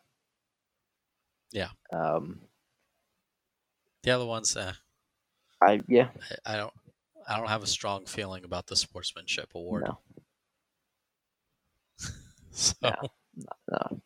[1.52, 1.70] Yeah.
[1.92, 2.42] Um,
[4.04, 4.74] The other ones, uh,
[5.62, 6.74] I yeah I, I don't.
[7.28, 9.86] I don't have a strong feeling about the sportsmanship award.
[9.86, 10.00] no
[12.50, 12.96] So Yeah.
[13.68, 14.02] no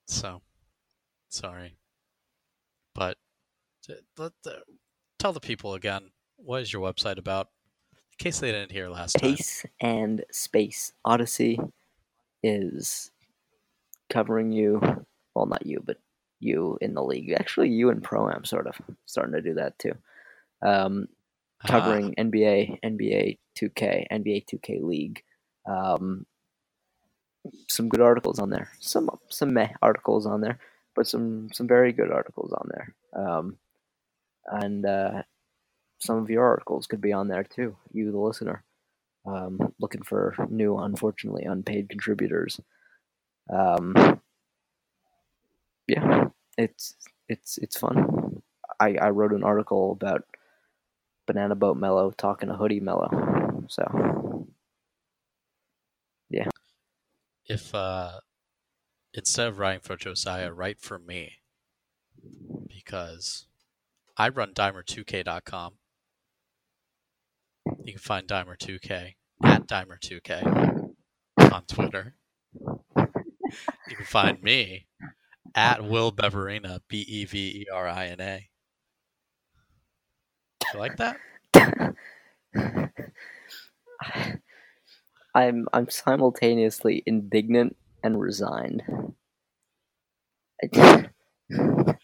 [0.07, 0.41] So,
[1.29, 1.77] sorry.
[2.93, 3.17] But
[4.17, 4.63] let the,
[5.19, 7.47] tell the people again, what is your website about?
[7.93, 9.35] In case they didn't hear last time.
[9.35, 11.59] Pace and Space Odyssey
[12.43, 13.11] is
[14.09, 14.81] covering you.
[15.35, 15.97] Well, not you, but
[16.39, 17.31] you in the league.
[17.31, 19.93] Actually, you and Pro Am sort of starting to do that too.
[20.65, 21.07] Um,
[21.63, 25.23] Ah, covering NBA, NBA 2K, NBA 2K League.
[25.65, 26.25] Um,
[27.67, 28.69] some good articles on there.
[28.79, 30.59] Some some meh articles on there,
[30.95, 32.95] but some some very good articles on there.
[33.13, 33.57] Um,
[34.45, 35.23] and uh,
[35.99, 37.75] some of your articles could be on there too.
[37.91, 38.63] You, the listener,
[39.25, 42.59] um, looking for new, unfortunately unpaid contributors.
[43.49, 44.19] Um,
[45.87, 46.25] yeah,
[46.57, 46.95] it's
[47.29, 48.41] it's it's fun.
[48.79, 50.23] I, I wrote an article about
[51.25, 53.65] Banana Boat Melo talking to Hoodie Melo.
[53.67, 54.47] So
[56.29, 56.47] yeah.
[57.45, 58.19] if uh,
[59.13, 61.33] instead of writing for Josiah, write for me
[62.67, 63.47] because
[64.17, 65.73] I run Dimer2K.com.
[67.83, 70.93] You can find Dimer2K at Dimer2K
[71.51, 72.15] on Twitter.
[73.89, 74.87] You can find me
[75.55, 78.49] at Will Beverina, B E V E R I N A.
[80.73, 81.17] You like that?
[85.35, 88.83] I'm I'm simultaneously indignant and resigned.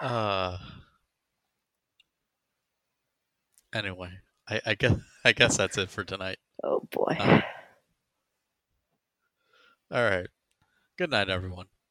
[0.00, 0.56] Uh.
[3.74, 4.10] Anyway,
[4.48, 4.94] I, I guess
[5.24, 6.38] I guess that's it for tonight.
[6.64, 7.16] oh boy.
[7.18, 7.40] Uh,
[9.90, 10.28] All right.
[10.98, 11.68] Good night, everyone.